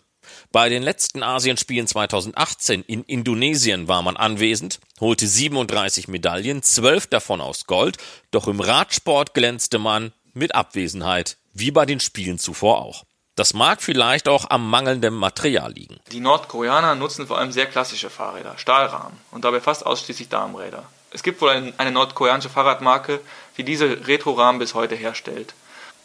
Bei 0.51 0.69
den 0.69 0.83
letzten 0.83 1.23
Asienspielen 1.23 1.87
2018 1.87 2.83
in 2.83 3.03
Indonesien 3.03 3.87
war 3.87 4.01
man 4.01 4.17
anwesend, 4.17 4.79
holte 4.99 5.27
37 5.27 6.07
Medaillen, 6.07 6.61
12 6.61 7.07
davon 7.07 7.41
aus 7.41 7.65
Gold, 7.65 7.97
doch 8.31 8.47
im 8.47 8.59
Radsport 8.59 9.33
glänzte 9.33 9.79
man 9.79 10.11
mit 10.33 10.55
Abwesenheit, 10.55 11.37
wie 11.53 11.71
bei 11.71 11.85
den 11.85 11.99
Spielen 11.99 12.37
zuvor 12.37 12.81
auch. 12.81 13.05
Das 13.39 13.53
mag 13.53 13.81
vielleicht 13.81 14.27
auch 14.27 14.49
am 14.49 14.69
mangelnden 14.69 15.13
Material 15.13 15.71
liegen. 15.71 15.97
Die 16.11 16.19
Nordkoreaner 16.19 16.95
nutzen 16.95 17.25
vor 17.25 17.37
allem 17.37 17.53
sehr 17.53 17.67
klassische 17.67 18.09
Fahrräder, 18.09 18.57
Stahlrahmen 18.57 19.17
und 19.31 19.45
dabei 19.45 19.61
fast 19.61 19.85
ausschließlich 19.85 20.27
Darmräder. 20.27 20.83
Es 21.11 21.23
gibt 21.23 21.39
wohl 21.39 21.71
eine 21.77 21.91
nordkoreanische 21.91 22.49
Fahrradmarke, 22.49 23.21
die 23.55 23.63
diese 23.63 24.05
Retro-Rahmen 24.05 24.59
bis 24.59 24.73
heute 24.73 24.95
herstellt. 24.95 25.53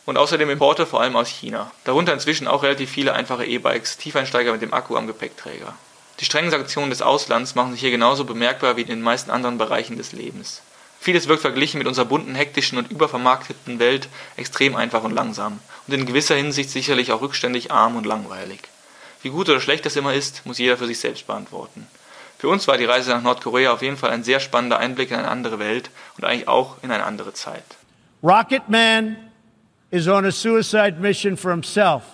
Und 0.07 0.17
außerdem 0.17 0.49
Importe 0.49 0.87
vor 0.87 1.01
allem 1.01 1.17
aus 1.17 1.27
China. 1.27 1.73
Darunter 1.83 2.13
inzwischen 2.13 2.47
auch 2.47 2.63
relativ 2.63 2.89
viele 2.89 3.15
einfache 3.15 3.45
E-Bikes, 3.45 3.97
Tiefeinsteiger 3.97 4.53
mit 4.53 4.63
dem 4.63 4.73
Akku 4.73 4.97
am 4.97 5.09
Gepäckträger. 5.09 5.75
Die 6.21 6.27
strengen 6.27 6.53
Sanktionen 6.53 6.91
des 6.91 7.03
Auslands 7.03 7.57
machen 7.57 7.73
sich 7.73 7.81
hier 7.81 7.91
genauso 7.91 8.25
bemerkbar 8.25 8.77
wie 8.77 8.83
in 8.83 8.87
den 8.87 9.03
meisten 9.03 9.33
anderen 9.33 9.59
Bereichen 9.59 9.97
des 9.97 10.13
Lebens. 10.13 10.63
Vieles 11.05 11.29
wirkt 11.29 11.43
verglichen 11.43 11.77
mit 11.77 11.87
unserer 11.87 12.07
bunten, 12.07 12.35
hektischen 12.35 12.79
und 12.79 12.91
übervermarkteten 12.91 13.79
Welt 13.79 14.09
extrem 14.39 14.75
einfach 14.75 15.05
und 15.05 15.11
langsam 15.11 15.59
und 15.87 15.93
in 15.93 16.07
gewisser 16.07 16.35
Hinsicht 16.35 16.71
sicherlich 16.71 17.13
auch 17.13 17.21
rückständig 17.21 17.71
arm 17.71 17.97
und 17.97 18.07
langweilig. 18.07 18.61
Wie 19.21 19.29
gut 19.29 19.51
oder 19.51 19.61
schlecht 19.61 19.85
das 19.85 19.97
immer 19.97 20.15
ist, 20.15 20.47
muss 20.47 20.57
jeder 20.57 20.79
für 20.79 20.87
sich 20.87 20.99
selbst 20.99 21.27
beantworten. 21.27 21.87
Für 22.39 22.49
uns 22.49 22.67
war 22.69 22.79
die 22.79 22.87
Reise 22.87 23.11
nach 23.11 23.21
Nordkorea 23.21 23.73
auf 23.73 23.83
jeden 23.83 23.99
Fall 23.99 24.13
ein 24.13 24.25
sehr 24.25 24.41
spannender 24.41 24.79
Einblick 24.79 25.11
in 25.11 25.19
eine 25.19 25.29
andere 25.29 25.59
Welt 25.59 25.91
und 26.17 26.25
eigentlich 26.25 26.49
auch 26.49 26.83
in 26.83 26.91
eine 26.91 27.05
andere 27.05 27.35
Zeit. 27.35 27.65
Rocket 28.23 28.67
Man 28.71 29.19
is 29.91 30.09
on 30.09 30.25
a 30.25 30.33
suicide 30.33 30.97
mission 31.01 31.37
for 31.37 31.51
himself 31.51 32.05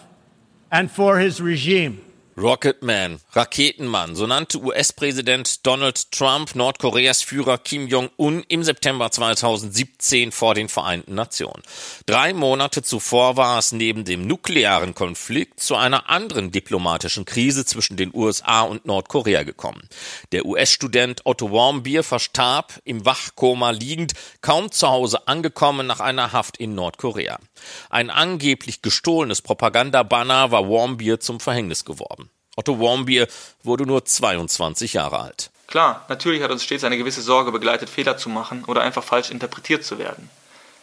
and 0.70 0.90
for 0.90 1.16
his 1.16 1.40
regime. 1.40 1.98
Rocketman, 2.40 3.20
Raketenmann, 3.32 4.16
so 4.16 4.26
nannte 4.26 4.62
US-Präsident 4.62 5.66
Donald 5.66 6.10
Trump 6.10 6.54
Nordkoreas 6.54 7.20
Führer 7.20 7.58
Kim 7.58 7.86
Jong-un 7.86 8.42
im 8.48 8.62
September 8.62 9.10
2017 9.10 10.32
vor 10.32 10.54
den 10.54 10.70
Vereinten 10.70 11.14
Nationen. 11.14 11.62
Drei 12.06 12.32
Monate 12.32 12.82
zuvor 12.82 13.36
war 13.36 13.58
es 13.58 13.72
neben 13.72 14.06
dem 14.06 14.26
nuklearen 14.26 14.94
Konflikt 14.94 15.60
zu 15.60 15.76
einer 15.76 16.08
anderen 16.08 16.50
diplomatischen 16.50 17.26
Krise 17.26 17.66
zwischen 17.66 17.98
den 17.98 18.10
USA 18.14 18.62
und 18.62 18.86
Nordkorea 18.86 19.42
gekommen. 19.42 19.86
Der 20.32 20.46
US-Student 20.46 21.20
Otto 21.24 21.52
Warmbier 21.52 22.02
verstarb 22.02 22.80
im 22.84 23.04
Wachkoma 23.04 23.68
liegend, 23.68 24.14
kaum 24.40 24.72
zu 24.72 24.88
Hause 24.88 25.28
angekommen 25.28 25.86
nach 25.86 26.00
einer 26.00 26.32
Haft 26.32 26.56
in 26.56 26.74
Nordkorea. 26.74 27.38
Ein 27.90 28.08
angeblich 28.08 28.80
gestohlenes 28.80 29.42
Propagandabanner 29.42 30.50
war 30.50 30.70
Warmbier 30.70 31.20
zum 31.20 31.38
Verhängnis 31.38 31.84
geworden. 31.84 32.29
Otto 32.60 32.78
Warmbier 32.78 33.26
wurde 33.62 33.86
nur 33.86 34.04
22 34.04 34.92
Jahre 34.92 35.18
alt. 35.18 35.50
Klar, 35.66 36.04
natürlich 36.10 36.42
hat 36.42 36.50
uns 36.50 36.62
stets 36.62 36.84
eine 36.84 36.98
gewisse 36.98 37.22
Sorge 37.22 37.52
begleitet, 37.52 37.88
Fehler 37.88 38.18
zu 38.18 38.28
machen 38.28 38.64
oder 38.66 38.82
einfach 38.82 39.02
falsch 39.02 39.30
interpretiert 39.30 39.82
zu 39.82 39.98
werden. 39.98 40.28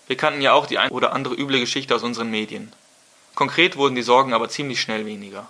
Wir 0.07 0.17
kannten 0.17 0.41
ja 0.41 0.53
auch 0.53 0.65
die 0.65 0.79
ein 0.79 0.89
oder 0.89 1.13
andere 1.13 1.35
üble 1.35 1.59
Geschichte 1.59 1.93
aus 1.93 2.01
unseren 2.01 2.31
Medien. 2.31 2.73
Konkret 3.35 3.77
wurden 3.77 3.93
die 3.93 4.01
Sorgen 4.01 4.33
aber 4.33 4.49
ziemlich 4.49 4.81
schnell 4.81 5.05
weniger. 5.05 5.47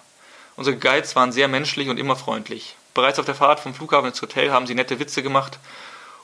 Unsere 0.57 0.75
Guides 0.75 1.15
waren 1.15 1.31
sehr 1.31 1.47
menschlich 1.47 1.87
und 1.87 1.97
immer 1.97 2.17
freundlich. 2.17 2.75
Bereits 2.93 3.19
auf 3.19 3.25
der 3.25 3.35
Fahrt 3.35 3.61
vom 3.61 3.73
Flughafen 3.73 4.09
ins 4.09 4.21
Hotel 4.21 4.51
haben 4.51 4.67
sie 4.67 4.75
nette 4.75 4.99
Witze 4.99 5.23
gemacht 5.23 5.59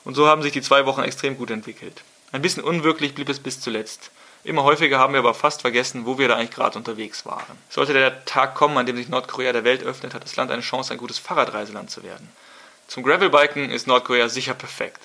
Und 0.04 0.16
so 0.16 0.26
haben 0.26 0.42
sich 0.42 0.52
die 0.52 0.60
zwei 0.60 0.84
Wochen 0.84 1.00
extrem 1.00 1.38
gut 1.38 1.50
entwickelt. 1.50 2.02
Ein 2.30 2.42
bisschen 2.42 2.62
unwirklich 2.62 3.14
blieb 3.14 3.30
es 3.30 3.40
bis 3.40 3.58
zuletzt. 3.58 4.10
Immer 4.44 4.62
häufiger 4.64 4.98
haben 4.98 5.14
wir 5.14 5.20
aber 5.20 5.32
fast 5.32 5.62
vergessen, 5.62 6.04
wo 6.04 6.18
wir 6.18 6.28
da 6.28 6.36
eigentlich 6.36 6.50
gerade 6.50 6.76
unterwegs 6.76 7.24
waren. 7.24 7.58
Sollte 7.70 7.94
der 7.94 8.26
Tag 8.26 8.54
kommen, 8.54 8.76
an 8.76 8.84
dem 8.84 8.96
sich 8.96 9.08
Nordkorea 9.08 9.52
der 9.52 9.64
Welt 9.64 9.82
öffnet, 9.82 10.12
hat 10.12 10.22
das 10.22 10.36
Land 10.36 10.50
eine 10.50 10.60
Chance, 10.60 10.92
ein 10.92 10.98
gutes 10.98 11.18
Fahrradreiseland 11.18 11.90
zu 11.90 12.02
werden. 12.02 12.30
Zum 12.86 13.02
Gravelbiken 13.02 13.70
ist 13.70 13.86
Nordkorea 13.86 14.28
sicher 14.28 14.52
perfekt. 14.52 15.00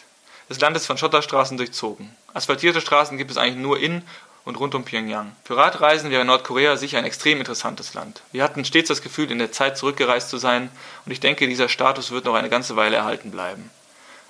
Das 0.50 0.60
Land 0.60 0.76
ist 0.76 0.88
von 0.88 0.98
Schotterstraßen 0.98 1.56
durchzogen. 1.56 2.14
Asphaltierte 2.34 2.82
Straßen 2.82 3.18
gibt 3.18 3.32
es 3.32 3.38
eigentlich 3.38 3.56
nur 3.56 3.80
in 3.80 4.04
und 4.44 4.60
rund 4.60 4.76
um 4.76 4.84
Pyongyang. 4.84 5.34
Für 5.46 5.56
Radreisen 5.56 6.12
wäre 6.12 6.26
Nordkorea 6.26 6.76
sicher 6.76 6.98
ein 6.98 7.06
extrem 7.06 7.40
interessantes 7.40 7.94
Land. 7.94 8.22
Wir 8.34 8.44
hatten 8.44 8.66
stets 8.66 8.90
das 8.90 9.02
Gefühl, 9.02 9.32
in 9.32 9.40
der 9.40 9.54
Zeit 9.54 9.78
zurückgereist 9.78 10.30
zu 10.30 10.38
sein, 10.38 10.70
und 11.06 11.12
ich 11.14 11.22
denke, 11.22 11.48
dieser 11.48 11.70
Status 11.70 12.12
wird 12.12 12.26
noch 12.26 12.36
eine 12.36 12.50
ganze 12.50 12.76
Weile 12.76 12.98
erhalten 12.98 13.32
bleiben. 13.32 13.70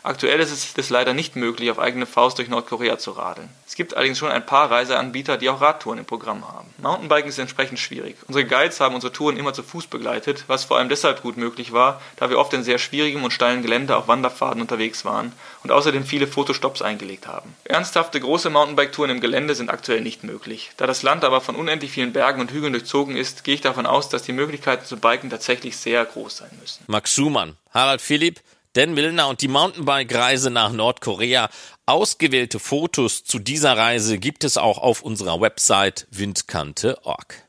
Aktuell 0.02 0.40
ist 0.40 0.78
es 0.78 0.90
leider 0.90 1.14
nicht 1.14 1.36
möglich, 1.36 1.70
auf 1.72 1.80
eigene 1.80 2.06
Faust 2.06 2.38
durch 2.38 2.48
Nordkorea 2.48 2.98
zu 2.98 3.12
radeln. 3.12 3.50
Es 3.68 3.76
gibt 3.76 3.96
allerdings 3.96 4.18
schon 4.18 4.32
ein 4.32 4.46
paar 4.46 4.72
Reiseanbieter, 4.72 5.38
die 5.38 5.50
auch 5.50 5.62
Radtouren 5.62 6.00
im 6.00 6.06
Programm 6.06 6.48
haben. 6.48 6.74
Mountainbiken 6.78 7.30
ist 7.30 7.38
entsprechend 7.38 7.80
schwierig. 7.80 8.16
Unsere 8.28 8.46
Guides 8.46 8.80
haben 8.80 8.96
unsere 8.96 9.14
Touren 9.14 9.38
immer 9.38 9.54
zu 9.54 9.62
Fuß 9.62 9.88
begleitet, 9.88 10.46
was 10.48 10.64
vor 10.64 10.78
allem 10.78 10.90
deshalb 10.90 11.22
gut 11.22 11.38
möglich 11.38 11.74
war, 11.74 12.02
da 12.16 12.30
wir 12.30 12.40
oft 12.40 12.54
in 12.54 12.64
sehr 12.64 12.80
schwierigem 12.80 13.24
und 13.24 13.32
steilen 13.32 13.62
Gelände 13.62 13.98
auf 13.98 14.08
Wanderpfaden 14.08 14.62
unterwegs 14.62 15.04
waren 15.06 15.34
und 15.64 15.72
außerdem 15.72 16.06
viele 16.06 16.28
Fotostops 16.28 16.82
eingelegt 16.82 17.28
haben. 17.28 17.56
Ernsthafte 17.66 18.20
große 18.20 18.50
Mountainbike-Touren 18.50 19.12
im 19.12 19.22
Gelände 19.22 19.54
sind 19.54 19.70
aktuell 19.70 20.02
nicht 20.02 20.24
möglich. 20.24 20.72
Da 20.78 20.88
das 20.88 21.04
Land 21.04 21.24
aber 21.24 21.42
von 21.42 21.56
unendlich 21.56 21.92
vielen 21.92 22.14
Bergen 22.14 22.42
und 22.42 22.52
Hügeln 22.52 22.74
durchzogen 22.74 23.16
ist, 23.16 23.44
gehe 23.44 23.56
ich 23.56 23.62
davon 23.62 23.86
aus, 23.86 24.10
dass 24.10 24.24
die 24.24 24.34
Möglichkeiten 24.34 24.86
zu 24.86 24.98
biken 24.98 25.30
tatsächlich 25.30 25.78
sehr 25.78 26.06
groß 26.06 26.38
sein 26.38 26.52
müssen. 26.60 26.84
Max 26.88 27.14
Schumann, 27.14 27.58
Harald 27.72 28.02
Philipp, 28.02 28.40
Dan 28.74 28.94
Milner 28.94 29.28
und 29.30 29.42
die 29.42 29.48
Mountainbike-Reise 29.48 30.52
nach 30.52 30.72
Nordkorea. 30.72 31.50
Ausgewählte 31.88 32.60
Fotos 32.60 33.24
zu 33.24 33.40
dieser 33.40 33.76
Reise 33.76 34.20
gibt 34.20 34.44
es 34.44 34.58
auch 34.58 34.78
auf 34.78 35.02
unserer 35.02 35.42
Website 35.42 36.08
windkante.org. 36.12 37.49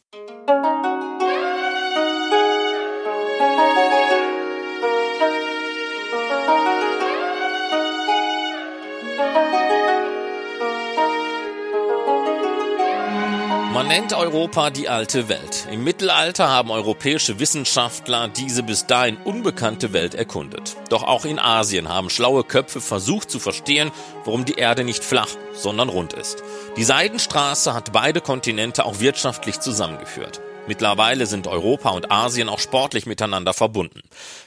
nennt 13.91 14.13
Europa 14.13 14.71
die 14.71 14.89
alte 14.89 15.29
Welt. 15.29 15.67
Im 15.69 15.83
Mittelalter 15.83 16.49
haben 16.49 16.71
europäische 16.71 17.41
Wissenschaftler 17.41 18.29
diese 18.29 18.63
bis 18.63 18.87
dahin 18.87 19.17
unbekannte 19.17 19.93
Welt 19.93 20.15
erkundet. 20.15 20.77
Doch 20.91 21.03
auch 21.03 21.25
in 21.25 21.41
Asien 21.41 21.89
haben 21.89 22.09
schlaue 22.09 22.45
Köpfe 22.45 22.81
versucht 22.81 23.33
zu 23.33 23.41
verstehen, 23.41 23.91
warum 24.25 24.45
die 24.45 24.55
Erde 24.55 24.85
nicht 24.85 25.03
flach, 25.03 25.31
sondern 25.55 25.89
rund 25.89 26.13
ist. 26.13 26.45
Die 26.77 26.85
Seidenstraße 26.85 27.75
hat 27.75 27.93
beide 27.93 28.21
Kontinente 28.21 28.85
auch 28.85 29.01
wirtschaftlich 29.01 29.59
zusammengeführt. 29.59 30.41
Mittlerweile 30.69 31.27
sind 31.27 31.49
Europa 31.49 31.91
und 31.91 32.13
Asien 32.13 32.49
auch 32.49 32.61
sportlich 32.61 33.07
miteinander 33.07 33.55
verbunden. 33.55 34.03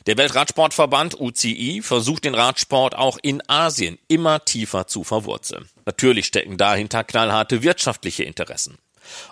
Der 0.08 0.16
Weltradsportverband 0.16 1.20
UCI 1.20 1.82
versucht 1.84 2.24
den 2.24 2.36
Radsport 2.36 2.96
auch 2.96 3.18
in 3.22 3.44
Asien 3.50 4.00
immer 4.08 4.46
tiefer 4.46 4.88
zu 4.88 5.04
verwurzeln. 5.04 5.68
Natürlich 5.86 6.28
stecken 6.28 6.56
dahinter 6.56 7.04
knallharte 7.04 7.62
wirtschaftliche 7.62 8.24
Interessen. 8.24 8.78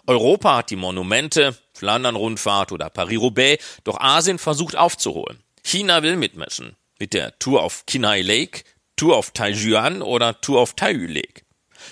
Europa 0.08 0.58
hat 0.58 0.70
die 0.70 0.75
Monumente, 0.75 1.56
Flandern-Rundfahrt 1.74 2.72
oder 2.72 2.90
Paris-Roubaix, 2.90 3.63
doch 3.84 4.00
Asien 4.00 4.38
versucht 4.38 4.75
aufzuholen. 4.75 5.40
China 5.63 6.04
will 6.04 6.16
mitmischen. 6.16 6.75
Mit 7.00 7.13
der 7.13 7.38
Tour 7.40 7.63
of 7.63 7.86
Kinai 7.86 8.22
Lake, 8.22 8.63
Tour 8.96 9.18
of 9.18 9.31
Taijuan 9.31 10.01
oder 10.01 10.40
Tour 10.42 10.62
of 10.62 10.75
Taiyu 10.75 11.07
Lake. 11.07 11.42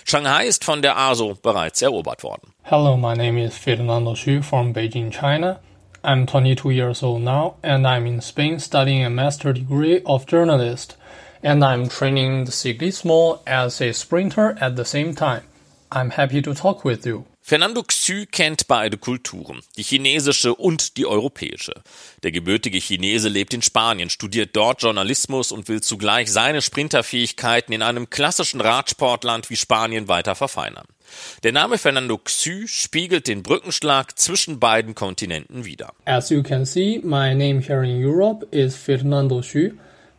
Shanghai 0.05 0.45
ist 0.45 0.63
von 0.63 0.81
der 0.81 0.97
ASO 0.97 1.35
bereits 1.41 1.81
erobert 1.81 2.23
worden. 2.23 2.53
Hello, 2.63 2.95
my 2.95 3.15
name 3.15 3.37
is 3.37 3.57
Fernando 3.57 4.13
Xu 4.13 4.43
from 4.43 4.73
Beijing, 4.73 5.11
China. 5.11 5.59
I'm 6.03 6.25
22 6.25 6.69
years 6.69 7.03
old 7.03 7.23
now 7.23 7.55
and 7.63 7.85
I'm 7.85 8.05
in 8.05 8.21
Spain 8.21 8.59
studying 8.59 9.03
a 9.03 9.09
master 9.09 9.51
degree 9.53 10.01
of 10.05 10.27
journalist 10.27 10.95
and 11.43 11.63
I'm 11.63 11.89
training 11.89 12.45
the 12.45 12.51
ciclismo 12.51 13.39
as 13.47 13.81
a 13.81 13.91
sprinter 13.91 14.57
at 14.61 14.75
the 14.75 14.85
same 14.85 15.15
time. 15.15 15.43
I'm 15.91 16.11
happy 16.11 16.41
to 16.41 16.53
talk 16.53 16.85
with 16.85 17.05
you. 17.05 17.25
Fernando 17.41 17.81
Xu 17.81 18.27
kennt 18.27 18.67
beide 18.67 18.97
Kulturen, 18.97 19.61
die 19.75 19.81
chinesische 19.81 20.53
und 20.53 20.97
die 20.97 21.07
europäische. 21.07 21.73
Der 22.21 22.31
gebürtige 22.31 22.79
Chinese 22.79 23.27
lebt 23.27 23.55
in 23.55 23.63
Spanien, 23.63 24.11
studiert 24.11 24.55
dort 24.55 24.83
Journalismus 24.83 25.51
und 25.51 25.67
will 25.67 25.81
zugleich 25.81 26.31
seine 26.31 26.61
Sprinterfähigkeiten 26.61 27.73
in 27.73 27.81
einem 27.81 28.11
klassischen 28.11 28.61
Radsportland 28.61 29.49
wie 29.49 29.55
Spanien 29.55 30.07
weiter 30.07 30.35
verfeinern. 30.35 30.85
Der 31.41 31.51
Name 31.51 31.79
Fernando 31.79 32.19
Xu 32.19 32.67
spiegelt 32.67 33.27
den 33.27 33.41
Brückenschlag 33.41 34.19
zwischen 34.19 34.59
beiden 34.59 34.93
Kontinenten 34.93 35.65
wider. 35.65 35.93
As 36.05 36.29
you 36.29 36.43
can 36.43 36.67
see, 36.67 36.99
my 37.03 37.33
name 37.33 37.61
here 37.61 37.83
in 37.83 37.99
Europe 37.99 38.45
is 38.51 38.75
Fernando 38.75 39.39
Xu, 39.39 39.73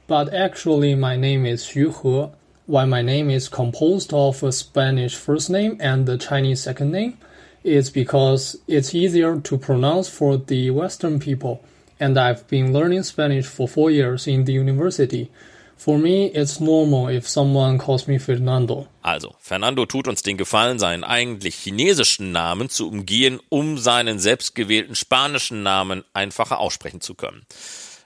but 0.08 0.32
actually 0.32 0.96
my 0.96 1.16
name 1.16 1.48
is 1.48 1.64
Xu 1.64 1.92
He. 2.02 2.39
Why 2.70 2.84
my 2.84 3.02
name 3.02 3.30
is 3.30 3.48
composed 3.48 4.12
of 4.14 4.44
a 4.44 4.52
Spanish 4.52 5.16
first 5.16 5.50
name 5.50 5.76
and 5.80 6.06
the 6.06 6.16
Chinese 6.16 6.62
second 6.62 6.92
name 6.92 7.18
is 7.64 7.90
because 7.90 8.56
it's 8.68 8.94
easier 8.94 9.40
to 9.40 9.58
pronounce 9.58 10.08
for 10.08 10.36
the 10.36 10.70
Western 10.70 11.18
people, 11.18 11.64
and 11.98 12.16
I've 12.16 12.46
been 12.46 12.72
learning 12.72 13.02
Spanish 13.02 13.46
for 13.46 13.66
four 13.66 13.90
years 13.90 14.28
in 14.28 14.44
the 14.44 14.52
university. 14.52 15.32
For 15.76 15.98
me, 15.98 16.26
it's 16.26 16.60
normal 16.60 17.08
if 17.08 17.26
someone 17.26 17.76
calls 17.76 18.06
me 18.06 18.18
Fernando. 18.18 18.86
Also, 19.02 19.34
Fernando 19.40 19.84
tut 19.84 20.06
uns 20.06 20.22
den 20.22 20.36
Gefallen, 20.36 20.78
seinen 20.78 21.02
eigentlich 21.02 21.56
chinesischen 21.56 22.30
Namen 22.30 22.70
zu 22.70 22.86
umgehen, 22.86 23.40
um 23.48 23.78
seinen 23.78 24.20
selbstgewählten 24.20 24.94
spanischen 24.94 25.64
Namen 25.64 26.04
einfacher 26.14 26.60
aussprechen 26.60 27.00
zu 27.00 27.14
können. 27.14 27.44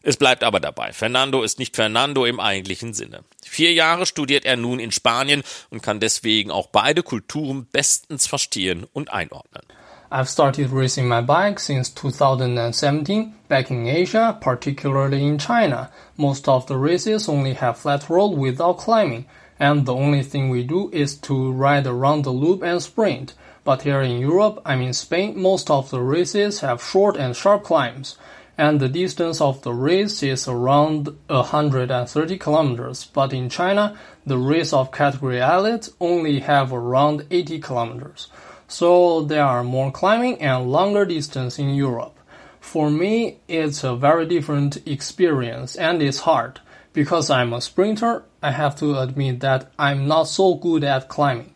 Es 0.06 0.18
bleibt 0.18 0.44
aber 0.44 0.60
dabei. 0.60 0.92
Fernando 0.92 1.42
ist 1.42 1.58
nicht 1.58 1.76
Fernando 1.76 2.26
im 2.26 2.38
eigentlichen 2.38 2.92
Sinne. 2.92 3.24
Vier 3.42 3.72
Jahre 3.72 4.04
studiert 4.04 4.44
er 4.44 4.56
nun 4.56 4.78
in 4.78 4.92
Spanien 4.92 5.42
und 5.70 5.82
kann 5.82 5.98
deswegen 5.98 6.50
auch 6.50 6.66
beide 6.66 7.02
Kulturen 7.02 7.66
bestens 7.72 8.26
verstehen 8.26 8.86
und 8.92 9.10
einordnen. 9.10 9.62
I've 10.10 10.28
started 10.28 10.70
racing 10.70 11.08
my 11.08 11.22
bike 11.22 11.58
since 11.58 11.94
2017 11.94 13.32
back 13.48 13.70
in 13.70 13.86
Asia, 13.86 14.34
particularly 14.34 15.26
in 15.26 15.38
China. 15.38 15.90
Most 16.18 16.48
of 16.48 16.66
the 16.66 16.76
races 16.76 17.26
only 17.26 17.54
have 17.54 17.78
flat 17.78 18.10
road 18.10 18.36
without 18.36 18.76
climbing, 18.76 19.24
and 19.58 19.86
the 19.86 19.94
only 19.94 20.22
thing 20.22 20.50
we 20.50 20.64
do 20.64 20.90
is 20.92 21.16
to 21.22 21.50
ride 21.50 21.86
around 21.86 22.24
the 22.24 22.30
loop 22.30 22.62
and 22.62 22.82
sprint. 22.82 23.32
But 23.64 23.82
here 23.82 24.02
in 24.02 24.20
Europe, 24.20 24.60
I'm 24.66 24.82
in 24.82 24.92
Spain, 24.92 25.40
most 25.40 25.70
of 25.70 25.88
the 25.88 26.02
races 26.02 26.60
have 26.60 26.82
short 26.82 27.16
and 27.16 27.34
sharp 27.34 27.64
climbs 27.64 28.16
and 28.56 28.80
the 28.80 28.88
distance 28.88 29.40
of 29.40 29.62
the 29.62 29.72
race 29.72 30.22
is 30.22 30.46
around 30.46 31.08
130 31.26 32.38
kilometers. 32.38 33.04
But 33.04 33.32
in 33.32 33.48
China, 33.48 33.98
the 34.24 34.38
race 34.38 34.72
of 34.72 34.92
category 34.92 35.40
elite 35.40 35.88
only 36.00 36.40
have 36.40 36.72
around 36.72 37.26
80 37.30 37.58
kilometers. 37.60 38.28
So 38.68 39.22
there 39.22 39.44
are 39.44 39.64
more 39.64 39.90
climbing 39.90 40.40
and 40.40 40.70
longer 40.70 41.04
distance 41.04 41.58
in 41.58 41.74
Europe. 41.74 42.18
For 42.60 42.90
me, 42.90 43.38
it's 43.46 43.84
a 43.84 43.94
very 43.94 44.26
different 44.26 44.86
experience 44.86 45.76
and 45.76 46.02
it's 46.02 46.20
hard. 46.20 46.60
Because 46.92 47.28
I'm 47.28 47.52
a 47.52 47.60
sprinter, 47.60 48.24
I 48.42 48.52
have 48.52 48.76
to 48.76 48.98
admit 48.98 49.40
that 49.40 49.72
I'm 49.78 50.06
not 50.06 50.24
so 50.24 50.54
good 50.54 50.84
at 50.84 51.08
climbing. 51.08 51.53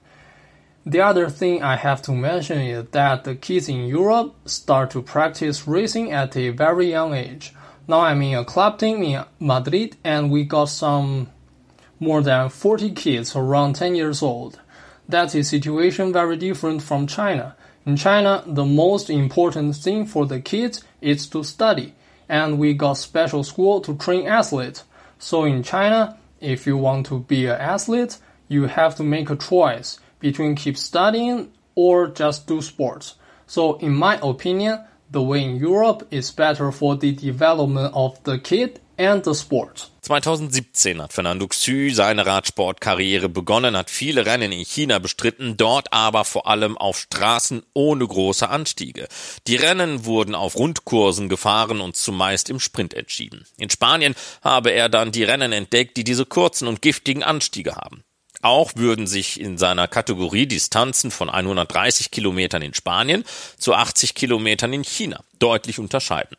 The 0.89 1.03
other 1.03 1.29
thing 1.29 1.63
I 1.63 1.77
have 1.77 2.01
to 2.05 2.13
mention 2.13 2.63
is 2.63 2.87
that 2.93 3.25
the 3.25 3.35
kids 3.35 3.69
in 3.69 3.89
Europe 3.89 4.35
start 4.47 4.91
to 4.93 5.03
practice 5.03 5.69
racing 5.69 6.13
at 6.13 6.35
a 6.35 6.49
very 6.49 6.89
young 6.89 7.13
age. 7.13 7.53
Now 7.87 8.01
I'm 8.01 8.23
in 8.23 8.39
a 8.39 8.45
club 8.47 8.79
team 8.79 9.03
in 9.03 9.23
Madrid 9.39 9.99
and 10.03 10.31
we 10.31 10.45
got 10.45 10.71
some 10.71 11.29
more 12.01 12.23
than 12.23 12.49
40 12.49 12.93
kids 12.93 13.37
around 13.37 13.75
10 13.75 13.97
years 13.97 14.23
old. 14.23 14.61
That's 15.07 15.35
a 15.35 15.45
situation 15.45 16.11
very 16.11 16.39
different 16.39 16.81
from 16.83 17.07
China. 17.07 17.55
In 17.85 17.99
China, 17.99 18.43
the 18.47 18.65
most 18.65 19.11
important 19.11 19.77
thing 19.77 20.07
for 20.07 20.25
the 20.25 20.41
kids 20.41 20.83
is 21.03 21.27
to 21.27 21.45
study, 21.45 21.93
and 22.31 22.59
we 22.59 22.73
got 22.73 22.95
special 22.95 23.45
school 23.45 23.83
to 23.83 23.95
train 23.95 24.27
athletes. 24.27 24.85
So 25.19 25.45
in 25.45 25.63
China, 25.63 26.17
if 26.41 26.67
you 26.67 26.79
want 26.79 27.05
to 27.09 27.19
be 27.19 27.45
an 27.45 27.61
athlete, 27.61 28.17
you 28.49 28.69
have 28.69 28.97
to 28.97 29.03
make 29.03 29.29
a 29.29 29.37
choice 29.37 30.01
between 30.21 30.55
keep 30.55 30.77
studying 30.77 31.49
or 31.75 32.09
just 32.09 32.47
do 32.47 32.61
sports. 32.61 33.17
So 33.47 33.79
in 33.81 33.95
my 33.95 34.19
opinion, 34.23 34.81
the 35.11 35.23
way 35.23 35.43
in 35.43 35.57
Europe 35.57 36.07
is 36.11 36.31
better 36.33 36.73
for 36.73 36.97
the 36.97 37.13
development 37.13 37.93
of 37.95 38.19
the 38.25 38.39
kid 38.39 38.81
and 38.99 39.25
the 39.25 39.35
sport. 39.35 39.91
2017 40.03 41.01
hat 41.01 41.13
Fernando 41.13 41.47
Xu 41.47 41.95
seine 41.95 42.27
Radsportkarriere 42.27 43.29
begonnen, 43.29 43.77
hat 43.77 43.91
viele 43.91 44.27
Rennen 44.27 44.53
in 44.53 44.65
China 44.65 44.99
bestritten, 44.99 45.57
dort 45.57 45.93
aber 45.93 46.25
vor 46.25 46.47
allem 46.47 46.77
auf 46.77 46.99
Straßen 46.99 47.63
ohne 47.75 48.07
große 48.07 48.49
Anstiege. 48.49 49.07
Die 49.47 49.57
Rennen 49.57 50.05
wurden 50.05 50.35
auf 50.35 50.57
Rundkursen 50.57 51.29
gefahren 51.29 51.81
und 51.81 51.97
zumeist 51.97 52.51
im 52.51 52.59
Sprint 52.59 52.95
entschieden. 52.95 53.45
In 53.57 53.71
Spanien 53.71 54.15
habe 54.43 54.71
er 54.71 54.89
dann 54.89 55.13
die 55.13 55.25
Rennen 55.25 55.53
entdeckt, 55.53 55.97
die 55.97 56.05
diese 56.05 56.27
kurzen 56.27 56.69
und 56.69 56.83
giftigen 56.83 57.23
Anstiege 57.23 57.77
haben. 57.77 58.03
Auch 58.41 58.73
würden 58.77 59.07
sich 59.07 59.41
in 59.41 59.59
seiner 59.59 59.89
Kategorie 59.89 60.47
Distanzen 60.47 61.11
von 61.11 61.29
130 61.29 62.11
Kilometern 62.11 62.63
in 62.63 62.75
Spanien 62.75 63.25
zu 63.59 63.75
80 63.75 64.15
Kilometern 64.15 64.73
in 64.73 64.85
China 64.85 65.25
deutlich 65.39 65.79
unterscheiden. 65.79 66.37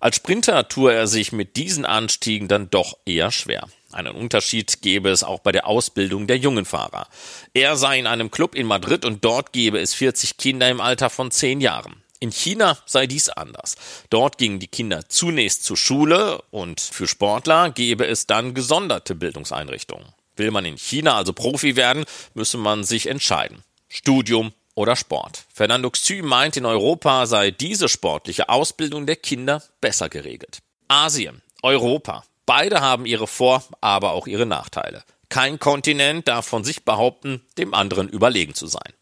Als 0.00 0.16
Sprinter 0.16 0.68
tue 0.68 0.92
er 0.92 1.06
sich 1.06 1.32
mit 1.32 1.56
diesen 1.56 1.84
Anstiegen 1.84 2.48
dann 2.48 2.70
doch 2.70 2.96
eher 3.04 3.30
schwer. 3.30 3.68
Einen 3.92 4.14
Unterschied 4.14 4.82
gäbe 4.82 5.10
es 5.10 5.22
auch 5.22 5.40
bei 5.40 5.52
der 5.52 5.66
Ausbildung 5.66 6.26
der 6.26 6.38
jungen 6.38 6.64
Fahrer. 6.64 7.06
Er 7.54 7.76
sei 7.76 7.98
in 7.98 8.06
einem 8.06 8.30
Club 8.30 8.54
in 8.54 8.66
Madrid 8.66 9.04
und 9.04 9.24
dort 9.24 9.52
gäbe 9.52 9.78
es 9.78 9.94
40 9.94 10.36
Kinder 10.38 10.68
im 10.68 10.80
Alter 10.80 11.10
von 11.10 11.30
10 11.30 11.60
Jahren. 11.60 12.02
In 12.18 12.32
China 12.32 12.78
sei 12.86 13.06
dies 13.06 13.28
anders. 13.28 13.76
Dort 14.10 14.38
gingen 14.38 14.58
die 14.58 14.68
Kinder 14.68 15.08
zunächst 15.08 15.64
zur 15.64 15.76
Schule 15.76 16.42
und 16.50 16.80
für 16.80 17.06
Sportler 17.06 17.70
gäbe 17.70 18.06
es 18.06 18.26
dann 18.26 18.54
gesonderte 18.54 19.14
Bildungseinrichtungen. 19.14 20.15
Will 20.36 20.50
man 20.50 20.64
in 20.64 20.76
China 20.76 21.16
also 21.16 21.32
Profi 21.32 21.76
werden, 21.76 22.04
müsse 22.34 22.58
man 22.58 22.84
sich 22.84 23.06
entscheiden. 23.06 23.62
Studium 23.88 24.52
oder 24.74 24.94
Sport. 24.94 25.44
Fernando 25.52 25.90
Xu 25.90 26.22
meint, 26.22 26.56
in 26.56 26.66
Europa 26.66 27.26
sei 27.26 27.50
diese 27.50 27.88
sportliche 27.88 28.48
Ausbildung 28.48 29.06
der 29.06 29.16
Kinder 29.16 29.62
besser 29.80 30.08
geregelt. 30.08 30.58
Asien, 30.88 31.42
Europa. 31.62 32.24
Beide 32.44 32.80
haben 32.80 33.06
ihre 33.06 33.26
Vor-, 33.26 33.64
aber 33.80 34.12
auch 34.12 34.26
ihre 34.26 34.46
Nachteile. 34.46 35.02
Kein 35.28 35.58
Kontinent 35.58 36.28
darf 36.28 36.46
von 36.46 36.62
sich 36.62 36.84
behaupten, 36.84 37.42
dem 37.58 37.74
anderen 37.74 38.08
überlegen 38.08 38.54
zu 38.54 38.66
sein. 38.66 38.92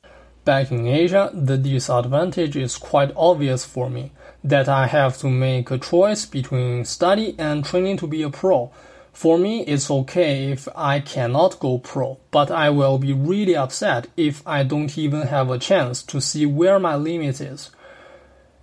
Back 0.44 0.70
in 0.70 0.87
Asia, 0.87 1.31
the 1.33 1.57
disadvantage 1.59 2.57
is 2.57 2.79
quite 2.79 3.12
obvious 3.16 3.64
for 3.64 3.88
me 3.88 4.11
that 4.47 4.68
I 4.68 4.87
have 4.87 5.18
to 5.20 5.29
make 5.29 5.73
a 5.73 5.79
choice 5.79 6.27
between 6.27 6.85
study 6.85 7.35
and 7.38 7.64
training 7.64 7.97
to 7.99 8.07
be 8.07 8.23
a 8.25 8.29
pro. 8.29 8.70
For 9.14 9.38
me, 9.38 9.61
it's 9.62 9.90
okay 9.90 10.50
if 10.50 10.68
I 10.74 10.98
cannot 10.98 11.61
go 11.61 11.79
pro, 11.79 12.18
but 12.33 12.50
I 12.50 12.70
will 12.70 12.98
be 12.98 13.12
really 13.12 13.55
upset 13.55 14.09
if 14.16 14.42
I 14.44 14.64
don't 14.64 14.98
even 14.98 15.29
have 15.29 15.50
a 15.50 15.59
chance 15.59 16.03
to 16.03 16.20
see 16.20 16.46
where 16.46 16.81
my 16.81 16.96
limit 16.96 17.40
is. 17.40 17.70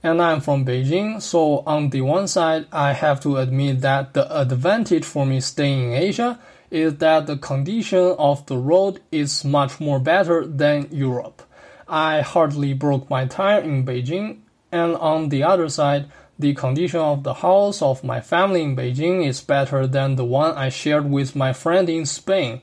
And 0.03 0.21
I'm 0.21 0.41
from 0.41 0.65
Beijing, 0.65 1.21
so 1.21 1.59
on 1.65 1.89
the 1.91 2.01
one 2.01 2.27
side, 2.27 2.65
I 2.71 2.91
have 2.91 3.21
to 3.21 3.37
admit 3.37 3.79
that 3.81 4.13
the 4.13 4.25
advantage 4.41 5.05
for 5.05 5.25
me 5.25 5.39
staying 5.39 5.93
in 5.93 5.93
Asia 5.93 6.37
is 6.69 6.97
that 6.97 7.27
the 7.27 7.37
condition 7.37 8.15
of 8.19 8.45
the 8.47 8.57
road 8.57 8.99
is 9.09 9.45
much 9.45 9.79
more 9.79 9.99
better 9.99 10.45
than 10.45 10.89
Europe. 10.91 11.43
I 11.87 12.21
hardly 12.21 12.73
broke 12.73 13.09
my 13.09 13.25
tire 13.25 13.61
in 13.61 13.85
Beijing, 13.85 14.39
and 14.69 14.95
on 14.95 15.29
the 15.29 15.43
other 15.43 15.69
side, 15.69 16.11
the 16.41 16.56
condition 16.56 16.99
of 16.99 17.23
the 17.23 17.36
house 17.36 17.82
of 17.82 18.04
my 18.04 18.19
family 18.19 18.63
in 18.63 18.75
Beijing 18.75 19.25
is 19.25 19.41
better 19.41 19.86
than 19.86 20.15
the 20.15 20.25
one 20.25 20.56
I 20.56 20.69
shared 20.69 21.10
with 21.10 21.36
my 21.36 21.54
friend 21.54 21.88
in 21.88 22.06
Spain. 22.06 22.62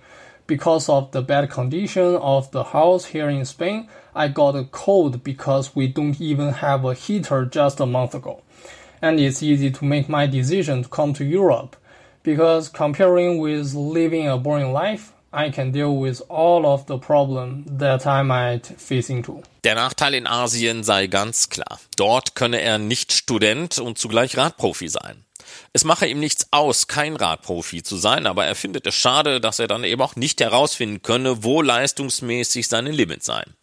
Because 0.48 0.88
of 0.88 1.12
the 1.12 1.22
bad 1.22 1.48
condition 1.50 2.16
of 2.16 2.50
the 2.50 2.64
house 2.64 3.06
here 3.06 3.28
in 3.30 3.44
Spain, 3.44 3.88
I 4.14 4.28
got 4.28 4.56
a 4.56 4.64
cold 4.64 5.22
because 5.22 5.76
we 5.76 5.86
don't 5.86 6.20
even 6.20 6.54
have 6.54 6.84
a 6.84 6.94
heater 6.94 7.44
just 7.44 7.78
a 7.78 7.86
month 7.86 8.14
ago. 8.14 8.42
And 9.00 9.20
it's 9.20 9.42
easy 9.44 9.70
to 9.70 9.84
make 9.84 10.08
my 10.08 10.26
decision 10.26 10.82
to 10.82 10.88
come 10.88 11.12
to 11.14 11.24
Europe 11.24 11.76
because 12.24 12.68
comparing 12.68 13.38
with 13.38 13.74
living 13.74 14.26
a 14.26 14.36
boring 14.36 14.72
life, 14.72 15.12
I 15.32 15.50
can 15.50 15.72
deal 15.72 16.00
with 16.00 16.22
all 16.30 16.64
of 16.64 16.84
the 16.88 16.96
problem 16.96 17.64
that 17.78 18.06
I 18.06 18.22
might 18.22 18.66
face 18.66 19.10
into. 19.10 19.42
Der 19.64 19.74
Nachteil 19.74 20.14
in 20.14 20.26
Asien 20.26 20.84
sei 20.84 21.06
ganz 21.06 21.50
klar. 21.50 21.78
Dort 21.96 22.34
könne 22.34 22.60
er 22.60 22.78
nicht 22.78 23.12
Student 23.12 23.78
und 23.78 23.98
zugleich 23.98 24.36
Radprofi 24.38 24.88
sein. 24.88 25.24
Es 25.72 25.84
mache 25.84 26.06
ihm 26.06 26.20
nichts 26.20 26.48
aus, 26.50 26.86
kein 26.88 27.16
Radprofi 27.16 27.82
zu 27.82 27.96
sein, 27.96 28.26
aber 28.26 28.46
er 28.46 28.54
findet 28.54 28.86
es 28.86 28.94
schade, 28.94 29.40
dass 29.40 29.58
er 29.58 29.68
dann 29.68 29.84
eben 29.84 30.00
auch 30.02 30.16
nicht 30.16 30.40
herausfinden 30.40 31.02
könne, 31.02 31.44
wo 31.44 31.62
leistungsmäßig 31.62 32.68
seine 32.68 32.90
Limits 32.90 33.26
seien. 33.26 33.54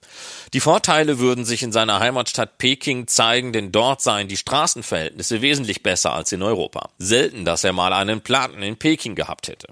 Die 0.54 0.60
Vorteile 0.60 1.19
würden 1.19 1.45
sich 1.45 1.63
in 1.63 1.71
seiner 1.71 1.99
Heimatstadt 1.99 2.58
Peking 2.58 3.08
zeigen, 3.08 3.54
denn 3.54 3.71
dort 3.71 4.01
seien 4.01 4.28
die 4.28 4.38
Straßenverhältnisse 4.38 5.41
wesentlich 5.41 5.84
besser 5.84 6.13
als 6.13 6.32
in 6.32 6.43
Europa. 6.43 6.89
Selten, 6.97 7.45
dass 7.45 7.63
er 7.63 7.73
mal 7.73 7.93
einen 7.93 8.21
Platen 8.21 8.62
in 8.62 8.78
Peking 8.78 9.15
gehabt 9.15 9.47
hätte. 9.47 9.67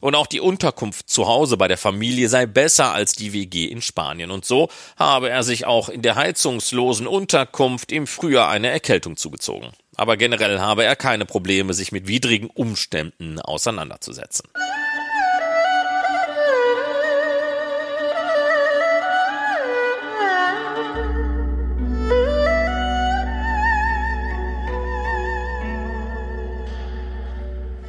Und 0.00 0.14
auch 0.14 0.26
die 0.26 0.40
Unterkunft 0.40 1.08
zu 1.08 1.26
Hause 1.26 1.56
bei 1.56 1.68
der 1.68 1.78
Familie 1.78 2.28
sei 2.28 2.46
besser 2.46 2.92
als 2.92 3.14
die 3.14 3.32
WG 3.32 3.66
in 3.66 3.82
Spanien. 3.82 4.30
Und 4.30 4.44
so 4.44 4.68
habe 4.96 5.30
er 5.30 5.42
sich 5.42 5.66
auch 5.66 5.88
in 5.88 6.02
der 6.02 6.16
heizungslosen 6.16 7.06
Unterkunft 7.06 7.92
im 7.92 8.06
Frühjahr 8.06 8.48
eine 8.48 8.70
Erkältung 8.70 9.16
zugezogen. 9.16 9.70
Aber 9.96 10.16
generell 10.16 10.60
habe 10.60 10.84
er 10.84 10.94
keine 10.94 11.26
Probleme, 11.26 11.74
sich 11.74 11.90
mit 11.90 12.06
widrigen 12.06 12.50
Umständen 12.50 13.40
auseinanderzusetzen. 13.40 14.48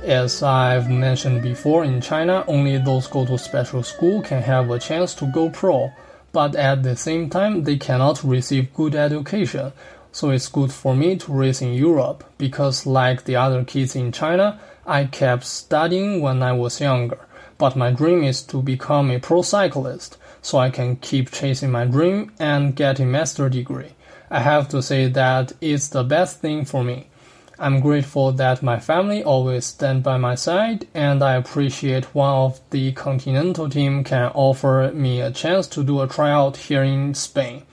As 0.10 0.42
I've 0.42 0.90
mentioned 0.90 1.44
before, 1.44 1.84
in 1.84 2.02
China, 2.02 2.44
only 2.48 2.80
those 2.80 3.06
go 3.06 3.28
to 3.28 3.38
special 3.38 3.84
school 3.84 4.24
can 4.24 4.42
have 4.42 4.72
a 4.72 4.80
chance 4.80 5.14
to 5.14 5.28
go 5.28 5.52
pro, 5.52 5.92
but 6.32 6.56
at 6.56 6.82
the 6.82 6.96
same 6.96 7.30
time, 7.30 7.64
they 7.64 7.78
cannot 7.78 8.24
receive 8.24 8.74
good 8.74 8.96
education. 8.96 9.72
So 10.12 10.32
it's 10.32 10.48
good 10.48 10.72
for 10.72 10.96
me 10.96 11.18
to 11.18 11.32
race 11.32 11.62
in 11.62 11.76
Europe 11.76 12.24
because, 12.40 12.88
like 12.88 13.26
the 13.26 13.36
other 13.36 13.64
kids 13.64 13.96
in 13.96 14.12
China, 14.12 14.60
I 14.84 15.06
kept 15.06 15.44
studying 15.44 16.22
when 16.22 16.42
I 16.42 16.54
was 16.54 16.82
younger. 16.82 17.20
But 17.60 17.76
my 17.76 17.92
dream 17.92 18.24
is 18.24 18.42
to 18.48 18.64
become 18.64 19.12
a 19.12 19.20
pro 19.20 19.44
cyclist, 19.44 20.18
so 20.42 20.58
I 20.58 20.72
can 20.72 20.96
keep 20.96 21.30
chasing 21.30 21.70
my 21.70 21.86
dream 21.86 22.32
and 22.40 22.76
get 22.76 23.00
a 23.00 23.06
master 23.06 23.48
degree. 23.48 23.94
I 24.32 24.40
have 24.40 24.70
to 24.70 24.82
say 24.82 25.08
that 25.10 25.54
it's 25.62 25.90
the 25.90 26.04
best 26.04 26.40
thing 26.40 26.66
for 26.66 26.84
me. 26.84 27.09
I'm 27.62 27.82
grateful 27.82 28.32
that 28.32 28.64
my 28.64 28.80
family 28.80 29.22
always 29.22 29.66
stand 29.66 30.02
by 30.02 30.16
my 30.16 30.36
side, 30.36 30.88
and 30.94 31.22
I 31.22 31.36
appreciate 31.36 32.16
one 32.16 32.34
of 32.34 32.62
the 32.70 32.94
continental 32.94 33.70
team 33.70 34.06
can 34.06 34.32
offer 34.34 34.92
me 34.94 35.20
a 35.20 35.30
chance 35.30 35.68
to 35.68 35.84
do 35.84 36.00
a 36.00 36.08
tryout 36.08 36.56
here 36.56 36.84
in 36.84 37.14
Spain. 37.16 37.64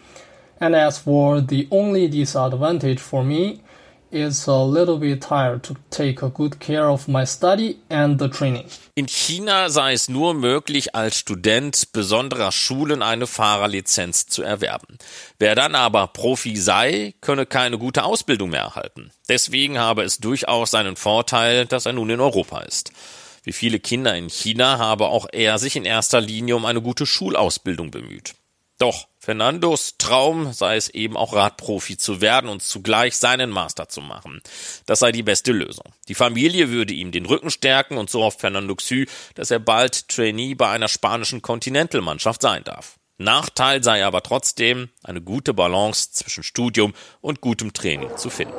And 0.58 0.74
as 0.74 0.98
for 0.98 1.40
the 1.40 1.68
only 1.70 2.08
disadvantage 2.08 2.98
for 2.98 3.22
me, 3.22 3.62
it's 4.10 4.46
a 4.46 4.64
little 4.64 4.98
bit 4.98 5.22
tired 5.22 5.62
to 5.64 5.74
take 5.90 6.22
a 6.22 6.28
good 6.28 6.58
care 6.60 6.88
of 6.88 7.08
my 7.08 7.24
study 7.26 7.78
and 7.88 8.18
the 8.18 8.28
training. 8.28 8.64
In 8.94 9.06
China 9.06 9.68
sei 9.68 9.92
es 9.92 10.08
nur 10.08 10.34
möglich, 10.34 10.94
als 10.94 11.18
Student 11.18 11.92
besonderer 11.92 12.52
Schulen 12.52 13.02
eine 13.02 13.26
Fahrerlizenz 13.26 14.26
zu 14.26 14.42
erwerben. 14.42 14.98
Wer 15.38 15.54
dann 15.54 15.74
aber 15.74 16.06
Profi 16.06 16.56
sei, 16.56 17.14
könne 17.20 17.46
keine 17.46 17.78
gute 17.78 18.04
Ausbildung 18.04 18.50
mehr 18.50 18.62
erhalten. 18.62 19.10
Deswegen 19.28 19.78
habe 19.78 20.02
es 20.02 20.18
durchaus 20.18 20.70
seinen 20.70 20.96
Vorteil, 20.96 21.66
dass 21.66 21.86
er 21.86 21.92
nun 21.92 22.10
in 22.10 22.20
Europa 22.20 22.60
ist. 22.60 22.92
Wie 23.42 23.52
viele 23.52 23.78
Kinder 23.78 24.16
in 24.16 24.28
China 24.28 24.78
habe 24.78 25.06
auch 25.06 25.26
er 25.32 25.58
sich 25.58 25.76
in 25.76 25.84
erster 25.84 26.20
Linie 26.20 26.56
um 26.56 26.64
eine 26.64 26.82
gute 26.82 27.06
Schulausbildung 27.06 27.90
bemüht. 27.90 28.34
Doch 28.78 29.06
Fernandos 29.26 29.96
Traum 29.98 30.52
sei 30.52 30.76
es 30.76 30.88
eben 30.88 31.16
auch 31.16 31.34
Radprofi 31.34 31.96
zu 31.96 32.20
werden 32.20 32.48
und 32.48 32.62
zugleich 32.62 33.16
seinen 33.16 33.50
Master 33.50 33.88
zu 33.88 34.00
machen. 34.00 34.40
Das 34.86 35.00
sei 35.00 35.10
die 35.10 35.24
beste 35.24 35.50
Lösung. 35.50 35.86
Die 36.06 36.14
Familie 36.14 36.70
würde 36.70 36.94
ihm 36.94 37.10
den 37.10 37.26
Rücken 37.26 37.50
stärken 37.50 37.98
und 37.98 38.08
so 38.08 38.22
hofft 38.22 38.38
Fernando 38.38 38.76
Xu, 38.76 39.04
dass 39.34 39.50
er 39.50 39.58
bald 39.58 40.06
Trainee 40.06 40.54
bei 40.54 40.68
einer 40.68 40.86
spanischen 40.86 41.42
Continental-Mannschaft 41.42 42.40
sein 42.40 42.62
darf. 42.62 42.98
Nachteil 43.18 43.82
sei 43.82 44.06
aber 44.06 44.22
trotzdem, 44.22 44.90
eine 45.02 45.20
gute 45.20 45.54
Balance 45.54 46.12
zwischen 46.12 46.44
Studium 46.44 46.94
und 47.20 47.40
gutem 47.40 47.72
Training 47.72 48.16
zu 48.16 48.30
finden. 48.30 48.54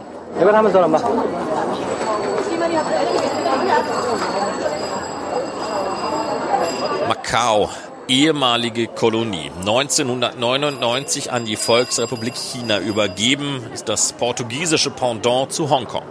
Macau 7.07 7.69
ehemalige 8.07 8.87
Kolonie. 8.87 9.51
1999 9.59 11.31
an 11.31 11.45
die 11.45 11.55
Volksrepublik 11.55 12.35
China 12.35 12.79
übergeben, 12.79 13.63
ist 13.73 13.89
das 13.89 14.13
portugiesische 14.13 14.91
Pendant 14.91 15.51
zu 15.51 15.69
Hongkong. 15.69 16.05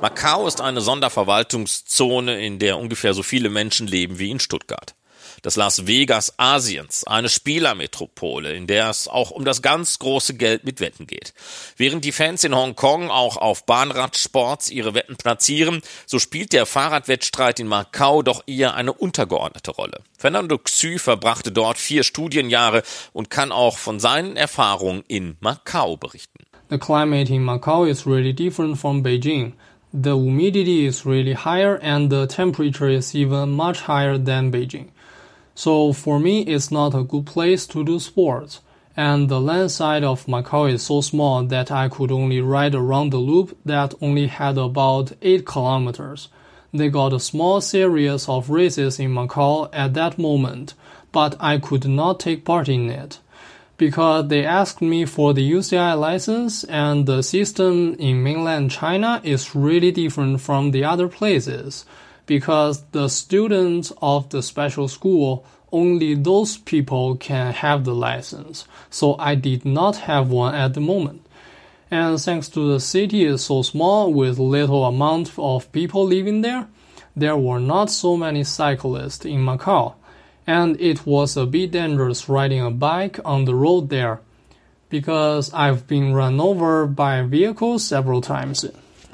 Macau 0.00 0.46
ist 0.46 0.60
eine 0.60 0.80
Sonderverwaltungszone, 0.80 2.44
in 2.44 2.58
der 2.58 2.78
ungefähr 2.78 3.14
so 3.14 3.22
viele 3.22 3.50
Menschen 3.50 3.86
leben 3.86 4.18
wie 4.18 4.30
in 4.30 4.40
Stuttgart. 4.40 4.94
Das 5.42 5.56
Las 5.56 5.86
Vegas 5.86 6.34
Asiens, 6.36 7.04
eine 7.04 7.28
Spielermetropole, 7.28 8.52
in 8.52 8.66
der 8.66 8.90
es 8.90 9.06
auch 9.06 9.30
um 9.30 9.44
das 9.44 9.62
ganz 9.62 9.98
große 9.98 10.34
Geld 10.34 10.64
mit 10.64 10.80
Wetten 10.80 11.06
geht. 11.06 11.32
Während 11.76 12.04
die 12.04 12.12
Fans 12.12 12.42
in 12.42 12.54
Hongkong 12.54 13.10
auch 13.10 13.36
auf 13.36 13.64
Bahnradsports 13.64 14.70
ihre 14.70 14.94
Wetten 14.94 15.16
platzieren, 15.16 15.80
so 16.06 16.18
spielt 16.18 16.52
der 16.52 16.66
Fahrradwettstreit 16.66 17.60
in 17.60 17.68
Macau 17.68 18.22
doch 18.22 18.42
eher 18.46 18.74
eine 18.74 18.92
untergeordnete 18.92 19.70
Rolle. 19.70 20.00
Fernando 20.18 20.58
Xu 20.58 20.98
verbrachte 20.98 21.52
dort 21.52 21.78
vier 21.78 22.02
Studienjahre 22.02 22.82
und 23.12 23.30
kann 23.30 23.52
auch 23.52 23.78
von 23.78 24.00
seinen 24.00 24.36
Erfahrungen 24.36 25.04
in 25.06 25.36
Macau 25.40 25.96
berichten. 25.96 26.44
The 26.70 26.78
climate 26.78 27.32
in 27.32 27.44
Macau 27.44 27.84
is 27.86 28.06
really 28.06 28.34
different 28.34 28.76
from 28.76 29.02
Beijing. 29.02 29.52
The 29.92 30.10
humidity 30.10 30.86
is 30.86 31.06
really 31.06 31.34
higher 31.34 31.78
and 31.80 32.10
the 32.12 32.26
temperature 32.26 32.90
is 32.90 33.14
even 33.14 33.52
much 33.52 33.86
higher 33.86 34.18
than 34.22 34.50
Beijing. 34.52 34.88
So 35.58 35.92
for 35.92 36.20
me, 36.20 36.42
it's 36.42 36.70
not 36.70 36.94
a 36.94 37.02
good 37.02 37.26
place 37.26 37.66
to 37.66 37.82
do 37.82 37.98
sports. 37.98 38.60
And 38.96 39.28
the 39.28 39.40
land 39.40 39.72
side 39.72 40.04
of 40.04 40.26
Macau 40.26 40.72
is 40.72 40.84
so 40.84 41.00
small 41.00 41.42
that 41.42 41.72
I 41.72 41.88
could 41.88 42.12
only 42.12 42.40
ride 42.40 42.76
around 42.76 43.10
the 43.10 43.18
loop 43.18 43.58
that 43.64 43.92
only 44.00 44.28
had 44.28 44.56
about 44.56 45.14
8 45.20 45.44
kilometers. 45.44 46.28
They 46.72 46.88
got 46.90 47.12
a 47.12 47.18
small 47.18 47.60
series 47.60 48.28
of 48.28 48.50
races 48.50 49.00
in 49.00 49.12
Macau 49.12 49.68
at 49.72 49.94
that 49.94 50.16
moment, 50.16 50.74
but 51.10 51.34
I 51.40 51.58
could 51.58 51.88
not 51.88 52.20
take 52.20 52.44
part 52.44 52.68
in 52.68 52.88
it 52.88 53.18
because 53.78 54.28
they 54.28 54.44
asked 54.44 54.80
me 54.80 55.06
for 55.06 55.34
the 55.34 55.50
UCI 55.50 55.98
license 55.98 56.62
and 56.62 57.04
the 57.06 57.20
system 57.22 57.96
in 57.98 58.22
mainland 58.22 58.70
China 58.70 59.20
is 59.24 59.56
really 59.56 59.90
different 59.90 60.40
from 60.40 60.70
the 60.70 60.84
other 60.84 61.08
places 61.08 61.84
because 62.28 62.84
the 62.92 63.08
students 63.08 63.92
of 64.00 64.28
the 64.28 64.42
special 64.42 64.86
school 64.86 65.44
only 65.72 66.14
those 66.14 66.56
people 66.58 67.16
can 67.16 67.52
have 67.52 67.84
the 67.84 67.94
license. 67.94 68.66
So 68.88 69.16
I 69.18 69.34
did 69.34 69.64
not 69.64 69.96
have 69.96 70.30
one 70.30 70.54
at 70.54 70.74
the 70.74 70.80
moment. 70.80 71.26
And 71.90 72.20
thanks 72.20 72.48
to 72.50 72.72
the 72.72 72.80
city 72.80 73.24
is 73.24 73.44
so 73.44 73.62
small 73.62 74.12
with 74.12 74.38
little 74.38 74.84
amount 74.84 75.32
of 75.36 75.72
people 75.72 76.06
living 76.06 76.42
there, 76.42 76.68
there 77.16 77.36
were 77.36 77.60
not 77.60 77.90
so 77.90 78.16
many 78.16 78.44
cyclists 78.44 79.24
in 79.24 79.40
Macau 79.44 79.94
and 80.46 80.80
it 80.80 81.04
was 81.04 81.36
a 81.36 81.44
bit 81.44 81.72
dangerous 81.72 82.28
riding 82.28 82.62
a 82.62 82.70
bike 82.70 83.18
on 83.24 83.44
the 83.44 83.54
road 83.54 83.90
there 83.90 84.20
because 84.88 85.52
I've 85.52 85.86
been 85.86 86.14
run 86.14 86.40
over 86.40 86.86
by 86.86 87.20
vehicles 87.22 87.84
several 87.84 88.22
times. 88.22 88.64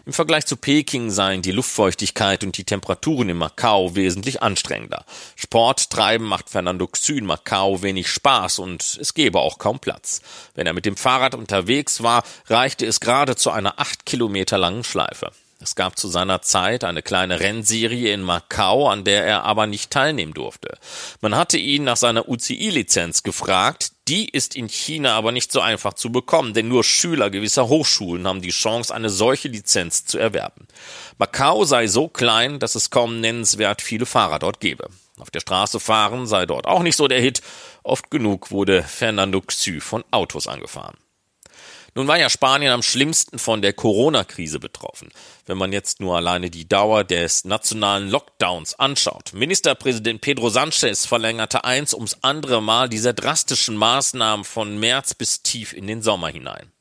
Im 0.06 0.12
Vergleich 0.12 0.44
zu 0.44 0.58
Peking 0.58 1.10
seien 1.10 1.40
die 1.40 1.52
Luftfeuchtigkeit 1.52 2.44
und 2.44 2.58
die 2.58 2.64
Temperaturen 2.64 3.30
in 3.30 3.38
Macau 3.38 3.94
wesentlich 3.94 4.42
anstrengender. 4.42 5.06
Sport 5.34 5.88
treiben 5.88 6.26
macht 6.26 6.50
Fernando 6.50 6.86
Xu 6.86 7.14
in 7.14 7.24
Macau 7.24 7.80
wenig 7.80 8.10
Spaß 8.10 8.58
und 8.58 8.98
es 9.00 9.14
gebe 9.14 9.40
auch 9.40 9.56
kaum 9.58 9.78
Platz. 9.78 10.20
Wenn 10.54 10.66
er 10.66 10.74
mit 10.74 10.84
dem 10.84 10.98
Fahrrad 10.98 11.34
unterwegs 11.34 12.02
war, 12.02 12.22
reichte 12.48 12.84
es 12.84 13.00
gerade 13.00 13.34
zu 13.34 13.50
einer 13.50 13.80
acht 13.80 14.04
Kilometer 14.04 14.58
langen 14.58 14.84
Schleife. 14.84 15.32
Es 15.60 15.76
gab 15.76 15.98
zu 15.98 16.08
seiner 16.08 16.42
Zeit 16.42 16.84
eine 16.84 17.02
kleine 17.02 17.40
Rennserie 17.40 18.12
in 18.12 18.22
Macau, 18.22 18.88
an 18.88 19.04
der 19.04 19.24
er 19.24 19.44
aber 19.44 19.66
nicht 19.66 19.90
teilnehmen 19.90 20.34
durfte. 20.34 20.76
Man 21.20 21.36
hatte 21.36 21.56
ihn 21.56 21.84
nach 21.84 21.96
seiner 21.96 22.28
UCI-Lizenz 22.28 23.22
gefragt, 23.22 23.92
die 24.08 24.28
ist 24.28 24.56
in 24.56 24.68
China 24.68 25.14
aber 25.14 25.32
nicht 25.32 25.52
so 25.52 25.60
einfach 25.60 25.94
zu 25.94 26.12
bekommen, 26.12 26.52
denn 26.52 26.68
nur 26.68 26.84
Schüler 26.84 27.30
gewisser 27.30 27.68
Hochschulen 27.68 28.26
haben 28.26 28.42
die 28.42 28.50
Chance, 28.50 28.94
eine 28.94 29.08
solche 29.08 29.48
Lizenz 29.48 30.04
zu 30.04 30.18
erwerben. 30.18 30.66
Macau 31.18 31.64
sei 31.64 31.86
so 31.86 32.08
klein, 32.08 32.58
dass 32.58 32.74
es 32.74 32.90
kaum 32.90 33.20
nennenswert 33.20 33.80
viele 33.80 34.06
Fahrer 34.06 34.40
dort 34.40 34.60
gebe. 34.60 34.88
Auf 35.18 35.30
der 35.30 35.40
Straße 35.40 35.80
fahren 35.80 36.26
sei 36.26 36.44
dort 36.44 36.66
auch 36.66 36.82
nicht 36.82 36.96
so 36.96 37.08
der 37.08 37.20
Hit. 37.20 37.40
Oft 37.82 38.10
genug 38.10 38.50
wurde 38.50 38.82
Fernando 38.82 39.40
Xu 39.40 39.80
von 39.80 40.04
Autos 40.10 40.48
angefahren. 40.48 40.96
Nun 41.96 42.08
war 42.08 42.18
ja 42.18 42.28
Spanien 42.28 42.72
am 42.72 42.82
schlimmsten 42.82 43.38
von 43.38 43.62
der 43.62 43.72
Corona-Krise 43.72 44.58
betroffen. 44.58 45.10
Wenn 45.46 45.56
man 45.56 45.72
jetzt 45.72 46.00
nur 46.00 46.16
alleine 46.16 46.50
die 46.50 46.68
Dauer 46.68 47.04
des 47.04 47.44
nationalen 47.44 48.10
Lockdowns 48.10 48.76
anschaut. 48.78 49.32
Ministerpräsident 49.32 50.20
Pedro 50.20 50.48
Sanchez 50.48 51.06
verlängerte 51.06 51.64
eins 51.64 51.94
ums 51.94 52.18
andere 52.22 52.60
Mal 52.60 52.88
diese 52.88 53.14
drastischen 53.14 53.76
Maßnahmen 53.76 54.44
von 54.44 54.78
März 54.78 55.14
bis 55.14 55.42
tief 55.42 55.72
in 55.72 55.86
den 55.86 56.02
Sommer 56.02 56.28
hinein. 56.30 56.72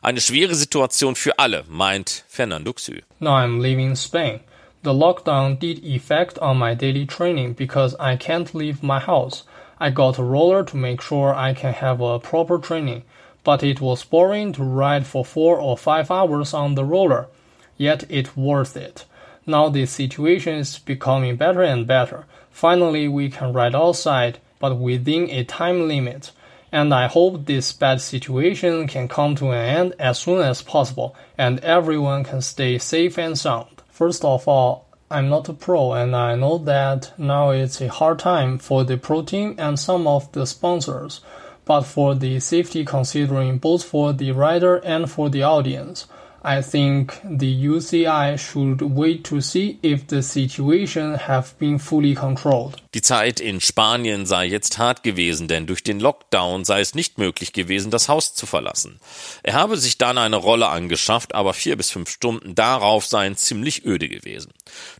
Eine 0.00 0.22
schwere 0.22 0.54
Situation 0.54 1.14
für 1.14 1.38
alle, 1.38 1.64
meint 1.68 2.24
Fernando 2.28 2.72
Xu. 2.72 2.94
Now 3.20 3.36
I'm 3.36 3.60
leaving 3.60 3.96
Spain. 3.96 4.40
The 4.82 4.92
lockdown 4.92 5.58
did 5.58 5.84
effect 5.84 6.38
on 6.40 6.58
my 6.58 6.74
daily 6.74 7.06
training 7.06 7.54
because 7.54 7.94
I 7.96 8.16
can't 8.16 8.54
leave 8.54 8.82
my 8.82 9.00
house. 9.00 9.44
I 9.78 9.90
got 9.90 10.18
a 10.18 10.22
roller 10.22 10.64
to 10.64 10.76
make 10.76 11.02
sure 11.02 11.34
I 11.34 11.54
can 11.54 11.74
have 11.74 12.00
a 12.00 12.18
proper 12.18 12.58
training. 12.58 13.02
But 13.44 13.62
it 13.62 13.80
was 13.80 14.02
boring 14.02 14.52
to 14.54 14.64
ride 14.64 15.06
for 15.06 15.24
four 15.24 15.60
or 15.60 15.76
five 15.76 16.10
hours 16.10 16.54
on 16.54 16.74
the 16.74 16.84
roller. 16.84 17.28
Yet 17.76 18.04
it 18.08 18.36
worth 18.36 18.76
it. 18.76 19.04
Now 19.46 19.68
the 19.68 19.84
situation 19.84 20.54
is 20.54 20.78
becoming 20.78 21.36
better 21.36 21.62
and 21.62 21.86
better. 21.86 22.24
Finally, 22.50 23.08
we 23.08 23.28
can 23.28 23.52
ride 23.52 23.74
outside, 23.74 24.38
but 24.58 24.78
within 24.78 25.28
a 25.28 25.44
time 25.44 25.86
limit. 25.86 26.32
And 26.72 26.94
I 26.94 27.06
hope 27.06 27.44
this 27.44 27.72
bad 27.72 28.00
situation 28.00 28.86
can 28.86 29.06
come 29.06 29.36
to 29.36 29.50
an 29.50 29.76
end 29.76 29.94
as 29.98 30.18
soon 30.18 30.40
as 30.40 30.62
possible, 30.62 31.14
and 31.36 31.60
everyone 31.60 32.24
can 32.24 32.40
stay 32.40 32.78
safe 32.78 33.18
and 33.18 33.38
sound. 33.38 33.82
First 33.90 34.24
of 34.24 34.48
all, 34.48 34.86
I'm 35.10 35.28
not 35.28 35.48
a 35.48 35.52
pro, 35.52 35.92
and 35.92 36.16
I 36.16 36.34
know 36.34 36.58
that 36.58 37.12
now 37.18 37.50
it's 37.50 37.80
a 37.80 37.88
hard 37.88 38.18
time 38.18 38.58
for 38.58 38.82
the 38.82 38.96
pro 38.96 39.22
team 39.22 39.54
and 39.58 39.78
some 39.78 40.06
of 40.06 40.32
the 40.32 40.46
sponsors 40.46 41.20
but 41.64 41.82
for 41.84 42.18
the 42.18 42.40
safety 42.40 42.84
considering 42.84 43.58
both 43.58 43.84
for 43.84 44.12
the 44.12 44.32
rider 44.32 44.76
and 44.84 45.08
for 45.08 45.30
the 45.30 45.42
audience. 45.42 46.06
I 46.46 46.60
think 46.60 47.14
the 47.24 47.66
UCI 47.68 48.38
should 48.38 48.82
wait 48.82 49.24
to 49.24 49.40
see 49.40 49.78
if 49.80 50.06
the 50.08 50.22
situation 50.22 51.14
have 51.14 51.54
been 51.58 51.78
fully 51.78 52.14
controlled. 52.14 52.76
Die 52.92 53.00
Zeit 53.00 53.40
in 53.40 53.62
Spanien 53.62 54.26
sei 54.26 54.44
jetzt 54.44 54.76
hart 54.76 55.02
gewesen, 55.02 55.48
denn 55.48 55.66
durch 55.66 55.82
den 55.82 56.00
Lockdown 56.00 56.66
sei 56.66 56.80
es 56.80 56.94
nicht 56.94 57.16
möglich 57.16 57.54
gewesen, 57.54 57.90
das 57.90 58.10
Haus 58.10 58.34
zu 58.34 58.44
verlassen. 58.44 59.00
Er 59.42 59.54
habe 59.54 59.78
sich 59.78 59.96
dann 59.96 60.18
eine 60.18 60.36
Rolle 60.36 60.68
angeschafft, 60.68 61.34
aber 61.34 61.54
vier 61.54 61.78
bis 61.78 61.90
fünf 61.90 62.10
Stunden 62.10 62.54
darauf 62.54 63.06
seien 63.06 63.36
ziemlich 63.36 63.86
öde 63.86 64.10
gewesen. 64.10 64.52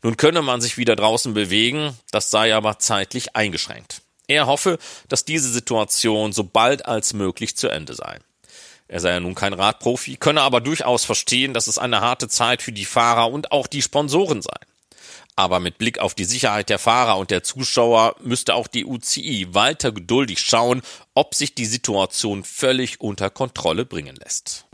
Nun 0.03 0.17
könne 0.17 0.41
man 0.41 0.63
sich 0.63 0.79
wieder 0.79 0.97
draußen 0.97 1.35
bewegen, 1.35 1.91
das 2.11 2.31
sei 2.31 2.55
aber 2.55 2.79
zeitlich 2.79 3.37
eingeschränkt. 3.37 4.01
Er 4.27 4.47
hoffe, 4.47 4.79
dass 5.09 5.25
diese 5.25 5.51
Situation 5.51 6.33
so 6.33 6.45
bald 6.45 6.87
als 6.87 7.13
möglich 7.13 7.57
zu 7.57 7.69
Ende 7.69 7.95
sei. 7.95 8.19
Er 8.89 9.01
sei 9.01 9.11
ja 9.11 9.21
nun 9.21 9.35
kein 9.35 9.55
Radprofi, 9.55 10.17
könne 10.17 10.43
aber 10.43 10.61
durchaus 10.61 11.05
verstehen, 11.05 11.55
dass 11.55 11.67
es 11.67 11.79
eine 11.79 12.01
harte 12.01 12.29
Zeit 12.29 12.63
für 12.63 12.73
die 12.73 12.85
Fahrer 12.85 13.31
und 13.31 13.53
auch 13.53 13.67
die 13.67 13.83
Sponsoren 13.83 14.43
sei. 14.43 14.57
Aber 15.37 15.59
mit 15.59 15.79
Blick 15.79 15.99
auf 15.99 16.15
die 16.15 16.25
Sicherheit 16.25 16.69
der 16.69 16.79
Fahrer 16.79 17.19
und 17.19 17.31
der 17.31 17.43
Zuschauer 17.43 18.15
müsste 18.23 18.55
auch 18.55 18.69
die 18.69 18.85
UCI 18.85 19.49
weiter 19.53 19.91
geduldig 19.91 20.41
schauen, 20.41 20.83
ob 21.15 21.35
sich 21.35 21.55
die 21.55 21.67
Situation 21.67 22.45
völlig 22.45 23.01
unter 23.01 23.31
Kontrolle 23.31 23.85
bringen 23.85 24.17
lässt. 24.17 24.67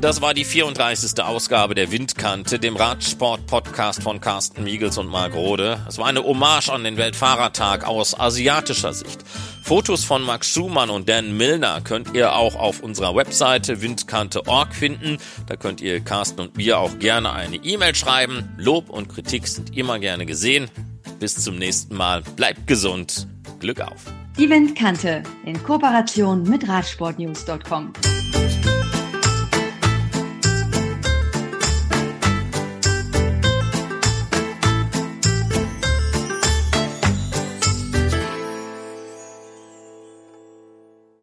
Das 0.00 0.22
war 0.22 0.34
die 0.34 0.44
34. 0.44 1.22
Ausgabe 1.22 1.74
der 1.74 1.92
Windkante, 1.92 2.58
dem 2.58 2.76
Radsport-Podcast 2.76 4.02
von 4.02 4.20
Carsten 4.20 4.64
Miegels 4.64 4.96
und 4.98 5.08
Marc 5.08 5.34
Rode. 5.34 5.84
Es 5.88 5.98
war 5.98 6.06
eine 6.06 6.22
Hommage 6.22 6.70
an 6.70 6.84
den 6.84 6.96
Weltfahrertag 6.96 7.86
aus 7.86 8.18
asiatischer 8.18 8.94
Sicht. 8.94 9.24
Fotos 9.62 10.04
von 10.04 10.22
Max 10.22 10.48
Schumann 10.48 10.90
und 10.90 11.08
Dan 11.08 11.36
Milner 11.36 11.80
könnt 11.82 12.14
ihr 12.14 12.34
auch 12.34 12.54
auf 12.54 12.80
unserer 12.80 13.14
Webseite 13.14 13.82
windkante.org 13.82 14.74
finden. 14.74 15.18
Da 15.46 15.56
könnt 15.56 15.80
ihr 15.80 16.00
Carsten 16.00 16.40
und 16.40 16.56
mir 16.56 16.78
auch 16.78 16.98
gerne 16.98 17.32
eine 17.32 17.56
E-Mail 17.56 17.94
schreiben. 17.94 18.48
Lob 18.56 18.88
und 18.88 19.08
Kritik 19.08 19.46
sind 19.46 19.76
immer 19.76 19.98
gerne 19.98 20.24
gesehen. 20.24 20.70
Bis 21.18 21.34
zum 21.36 21.56
nächsten 21.56 21.94
Mal. 21.94 22.22
Bleibt 22.36 22.66
gesund. 22.66 23.28
Glück 23.58 23.80
auf. 23.80 24.04
Die 24.38 24.48
Windkante 24.48 25.22
in 25.44 25.62
Kooperation 25.62 26.44
mit 26.44 26.66
Radsportnews.com. 26.66 27.92